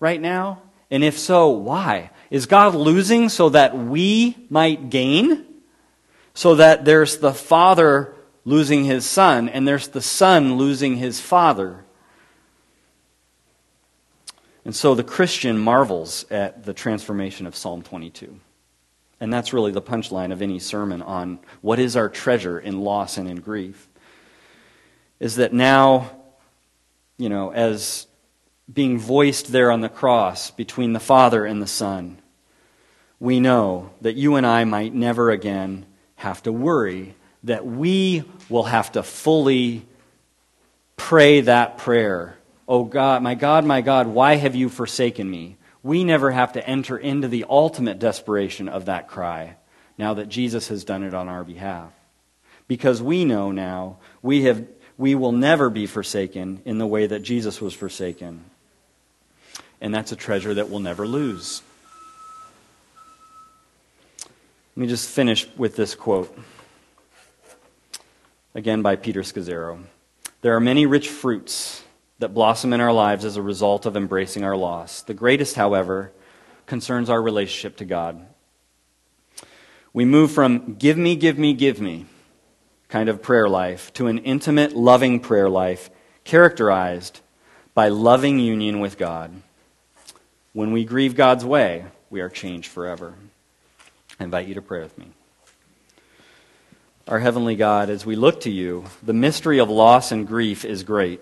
right 0.00 0.20
now? 0.20 0.62
And 0.90 1.04
if 1.04 1.18
so, 1.18 1.50
why? 1.50 2.10
Is 2.34 2.46
God 2.46 2.74
losing 2.74 3.28
so 3.28 3.50
that 3.50 3.78
we 3.78 4.36
might 4.50 4.90
gain? 4.90 5.46
So 6.34 6.56
that 6.56 6.84
there's 6.84 7.18
the 7.18 7.32
Father 7.32 8.12
losing 8.44 8.84
his 8.84 9.06
son, 9.06 9.48
and 9.48 9.68
there's 9.68 9.86
the 9.86 10.00
son 10.00 10.56
losing 10.56 10.96
his 10.96 11.20
father. 11.20 11.84
And 14.64 14.74
so 14.74 14.96
the 14.96 15.04
Christian 15.04 15.56
marvels 15.56 16.26
at 16.28 16.64
the 16.64 16.74
transformation 16.74 17.46
of 17.46 17.54
Psalm 17.54 17.82
22. 17.82 18.40
And 19.20 19.32
that's 19.32 19.52
really 19.52 19.70
the 19.70 19.80
punchline 19.80 20.32
of 20.32 20.42
any 20.42 20.58
sermon 20.58 21.02
on 21.02 21.38
what 21.60 21.78
is 21.78 21.94
our 21.94 22.08
treasure 22.08 22.58
in 22.58 22.80
loss 22.80 23.16
and 23.16 23.28
in 23.28 23.36
grief. 23.36 23.86
Is 25.20 25.36
that 25.36 25.52
now, 25.52 26.10
you 27.16 27.28
know, 27.28 27.52
as 27.52 28.08
being 28.72 28.98
voiced 28.98 29.52
there 29.52 29.70
on 29.70 29.82
the 29.82 29.88
cross 29.88 30.50
between 30.50 30.94
the 30.94 30.98
Father 30.98 31.44
and 31.44 31.62
the 31.62 31.68
Son, 31.68 32.18
we 33.24 33.40
know 33.40 33.90
that 34.02 34.16
you 34.16 34.36
and 34.36 34.46
I 34.46 34.64
might 34.64 34.92
never 34.92 35.30
again 35.30 35.86
have 36.16 36.42
to 36.42 36.52
worry 36.52 37.14
that 37.44 37.64
we 37.64 38.22
will 38.50 38.64
have 38.64 38.92
to 38.92 39.02
fully 39.02 39.86
pray 40.96 41.40
that 41.40 41.78
prayer. 41.78 42.36
Oh 42.68 42.84
God, 42.84 43.22
my 43.22 43.34
God, 43.34 43.64
my 43.64 43.80
God, 43.80 44.08
why 44.08 44.36
have 44.36 44.54
you 44.54 44.68
forsaken 44.68 45.30
me? 45.30 45.56
We 45.82 46.04
never 46.04 46.30
have 46.32 46.52
to 46.52 46.68
enter 46.68 46.98
into 46.98 47.28
the 47.28 47.46
ultimate 47.48 47.98
desperation 47.98 48.68
of 48.68 48.84
that 48.84 49.08
cry 49.08 49.56
now 49.96 50.12
that 50.14 50.28
Jesus 50.28 50.68
has 50.68 50.84
done 50.84 51.02
it 51.02 51.14
on 51.14 51.28
our 51.28 51.44
behalf. 51.44 51.92
because 52.66 53.02
we 53.02 53.24
know 53.24 53.50
now 53.52 53.98
we, 54.22 54.42
have, 54.42 54.66
we 54.96 55.14
will 55.14 55.32
never 55.32 55.70
be 55.70 55.86
forsaken 55.86 56.62
in 56.64 56.78
the 56.78 56.86
way 56.86 57.06
that 57.06 57.22
Jesus 57.22 57.60
was 57.60 57.74
forsaken. 57.74 58.44
And 59.80 59.94
that's 59.94 60.12
a 60.12 60.16
treasure 60.16 60.54
that 60.54 60.70
we'll 60.70 60.80
never 60.80 61.06
lose. 61.06 61.62
Let 64.76 64.80
me 64.80 64.88
just 64.88 65.08
finish 65.08 65.46
with 65.56 65.76
this 65.76 65.94
quote, 65.94 66.36
again 68.56 68.82
by 68.82 68.96
Peter 68.96 69.20
Scazzero. 69.20 69.80
There 70.40 70.56
are 70.56 70.60
many 70.60 70.84
rich 70.84 71.08
fruits 71.08 71.84
that 72.18 72.34
blossom 72.34 72.72
in 72.72 72.80
our 72.80 72.92
lives 72.92 73.24
as 73.24 73.36
a 73.36 73.42
result 73.42 73.86
of 73.86 73.96
embracing 73.96 74.42
our 74.42 74.56
loss. 74.56 75.02
The 75.02 75.14
greatest, 75.14 75.54
however, 75.54 76.10
concerns 76.66 77.08
our 77.08 77.22
relationship 77.22 77.76
to 77.76 77.84
God. 77.84 78.26
We 79.92 80.04
move 80.04 80.32
from 80.32 80.74
give 80.74 80.98
me, 80.98 81.14
give 81.14 81.38
me, 81.38 81.54
give 81.54 81.80
me 81.80 82.06
kind 82.88 83.08
of 83.08 83.22
prayer 83.22 83.48
life 83.48 83.92
to 83.92 84.08
an 84.08 84.18
intimate, 84.18 84.74
loving 84.74 85.20
prayer 85.20 85.48
life 85.48 85.88
characterized 86.24 87.20
by 87.74 87.86
loving 87.90 88.40
union 88.40 88.80
with 88.80 88.98
God. 88.98 89.40
When 90.52 90.72
we 90.72 90.84
grieve 90.84 91.14
God's 91.14 91.44
way, 91.44 91.84
we 92.10 92.20
are 92.20 92.28
changed 92.28 92.72
forever. 92.72 93.14
I 94.18 94.24
invite 94.24 94.46
you 94.46 94.54
to 94.54 94.62
pray 94.62 94.80
with 94.80 94.96
me. 94.96 95.08
Our 97.08 97.18
Heavenly 97.18 97.56
God, 97.56 97.90
as 97.90 98.06
we 98.06 98.14
look 98.14 98.40
to 98.42 98.50
you, 98.50 98.84
the 99.02 99.12
mystery 99.12 99.58
of 99.58 99.68
loss 99.68 100.12
and 100.12 100.26
grief 100.26 100.64
is 100.64 100.84
great. 100.84 101.20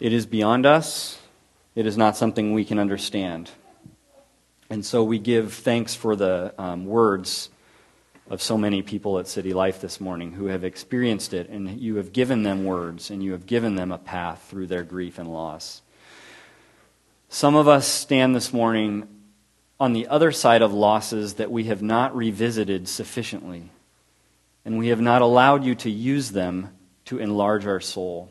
It 0.00 0.12
is 0.12 0.26
beyond 0.26 0.66
us, 0.66 1.20
it 1.74 1.86
is 1.86 1.96
not 1.96 2.16
something 2.16 2.52
we 2.52 2.64
can 2.64 2.78
understand. 2.78 3.50
And 4.68 4.84
so 4.84 5.04
we 5.04 5.20
give 5.20 5.54
thanks 5.54 5.94
for 5.94 6.16
the 6.16 6.52
um, 6.58 6.84
words 6.86 7.48
of 8.28 8.42
so 8.42 8.58
many 8.58 8.82
people 8.82 9.20
at 9.20 9.28
City 9.28 9.54
Life 9.54 9.80
this 9.80 10.00
morning 10.00 10.32
who 10.32 10.46
have 10.46 10.64
experienced 10.64 11.32
it, 11.32 11.48
and 11.48 11.80
you 11.80 11.96
have 11.96 12.12
given 12.12 12.42
them 12.42 12.64
words, 12.64 13.10
and 13.10 13.22
you 13.22 13.32
have 13.32 13.46
given 13.46 13.76
them 13.76 13.92
a 13.92 13.98
path 13.98 14.48
through 14.50 14.66
their 14.66 14.82
grief 14.82 15.18
and 15.18 15.32
loss. 15.32 15.80
Some 17.28 17.54
of 17.54 17.68
us 17.68 17.86
stand 17.86 18.34
this 18.34 18.52
morning 18.52 19.06
on 19.78 19.92
the 19.92 20.06
other 20.08 20.32
side 20.32 20.62
of 20.62 20.72
losses 20.72 21.34
that 21.34 21.50
we 21.50 21.64
have 21.64 21.82
not 21.82 22.16
revisited 22.16 22.88
sufficiently, 22.88 23.70
and 24.64 24.78
we 24.78 24.88
have 24.88 25.00
not 25.00 25.22
allowed 25.22 25.64
you 25.64 25.74
to 25.74 25.90
use 25.90 26.32
them 26.32 26.70
to 27.04 27.18
enlarge 27.18 27.66
our 27.66 27.80
soul. 27.80 28.30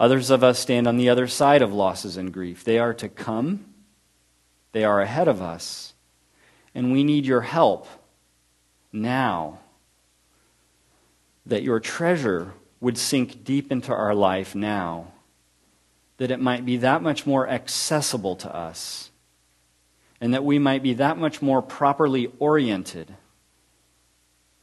Others 0.00 0.30
of 0.30 0.42
us 0.42 0.58
stand 0.58 0.88
on 0.88 0.96
the 0.96 1.08
other 1.08 1.28
side 1.28 1.62
of 1.62 1.72
losses 1.72 2.16
and 2.16 2.32
grief. 2.32 2.64
They 2.64 2.78
are 2.78 2.94
to 2.94 3.08
come, 3.08 3.64
they 4.72 4.84
are 4.84 5.00
ahead 5.00 5.28
of 5.28 5.40
us, 5.40 5.94
and 6.74 6.92
we 6.92 7.04
need 7.04 7.24
your 7.24 7.42
help 7.42 7.86
now. 8.92 9.60
That 11.46 11.62
your 11.62 11.78
treasure 11.78 12.54
would 12.80 12.98
sink 12.98 13.44
deep 13.44 13.70
into 13.70 13.92
our 13.92 14.14
life 14.14 14.54
now, 14.54 15.12
that 16.16 16.30
it 16.30 16.40
might 16.40 16.66
be 16.66 16.78
that 16.78 17.02
much 17.02 17.26
more 17.26 17.48
accessible 17.48 18.34
to 18.36 18.54
us, 18.54 19.10
and 20.24 20.32
that 20.32 20.42
we 20.42 20.58
might 20.58 20.82
be 20.82 20.94
that 20.94 21.18
much 21.18 21.42
more 21.42 21.60
properly 21.60 22.32
oriented 22.38 23.14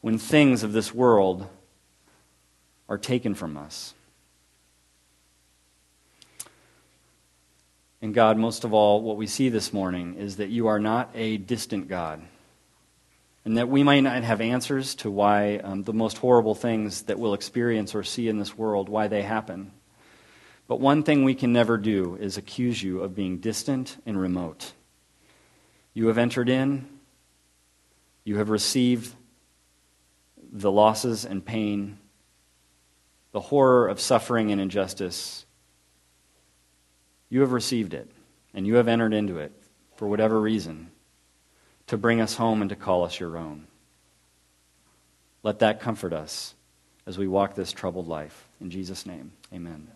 when 0.02 0.18
things 0.18 0.64
of 0.64 0.74
this 0.74 0.92
world 0.92 1.48
are 2.90 2.98
taken 2.98 3.36
from 3.36 3.56
us. 3.56 3.94
And 8.02 8.12
God, 8.12 8.40
most 8.40 8.64
of 8.64 8.74
all, 8.74 9.04
what 9.04 9.18
we 9.18 9.28
see 9.28 9.50
this 9.50 9.72
morning 9.72 10.16
is 10.16 10.38
that 10.38 10.50
you 10.50 10.66
are 10.66 10.80
not 10.80 11.12
a 11.14 11.38
distant 11.38 11.88
God. 11.88 12.24
And 13.46 13.56
that 13.58 13.70
we 13.70 13.84
might 13.84 14.00
not 14.00 14.24
have 14.24 14.42
answers 14.42 14.96
to 14.96 15.12
why 15.12 15.58
um, 15.58 15.84
the 15.84 15.94
most 15.94 16.18
horrible 16.18 16.56
things 16.56 17.04
that 17.04 17.20
we'll 17.20 17.36
experience 17.36 17.94
or 17.94 18.02
see 18.02 18.28
in 18.28 18.40
this 18.40 18.58
world, 18.58 18.90
why 18.90 19.08
they 19.10 19.22
happen. 19.22 19.74
But 20.68 20.80
one 20.80 21.04
thing 21.04 21.24
we 21.24 21.36
can 21.36 21.54
never 21.54 21.78
do 21.78 22.18
is 22.20 22.36
accuse 22.36 22.82
you 22.82 23.02
of 23.02 23.14
being 23.14 23.38
distant 23.38 24.02
and 24.08 24.20
remote. 24.20 24.74
You 25.94 26.08
have 26.08 26.18
entered 26.18 26.50
in, 26.50 26.88
you 28.24 28.38
have 28.38 28.50
received 28.50 29.14
the 30.52 30.72
losses 30.72 31.26
and 31.26 31.46
pain, 31.46 32.00
the 33.32 33.40
horror 33.40 33.88
of 33.88 34.00
suffering 34.00 34.52
and 34.52 34.60
injustice 34.60 35.46
you 37.32 37.40
have 37.40 37.54
received 37.54 37.94
it, 37.96 38.12
and 38.54 38.68
you 38.68 38.76
have 38.76 38.90
entered 38.90 39.14
into 39.14 39.40
it 39.40 39.54
for 39.96 40.08
whatever 40.08 40.40
reason 40.40 40.92
to 41.88 41.98
bring 41.98 42.20
us 42.20 42.36
home 42.36 42.62
and 42.62 42.70
to 42.70 42.76
call 42.76 43.06
us 43.06 43.20
your 43.20 43.38
own. 43.38 43.68
Let 45.42 45.60
that 45.60 45.80
comfort 45.80 46.12
us 46.14 46.54
as 47.08 47.18
we 47.18 47.28
walk 47.28 47.56
this 47.56 47.72
troubled 47.72 48.08
life. 48.08 48.50
In 48.60 48.70
Jesus' 48.70 49.06
name, 49.06 49.32
amen. 49.54 49.88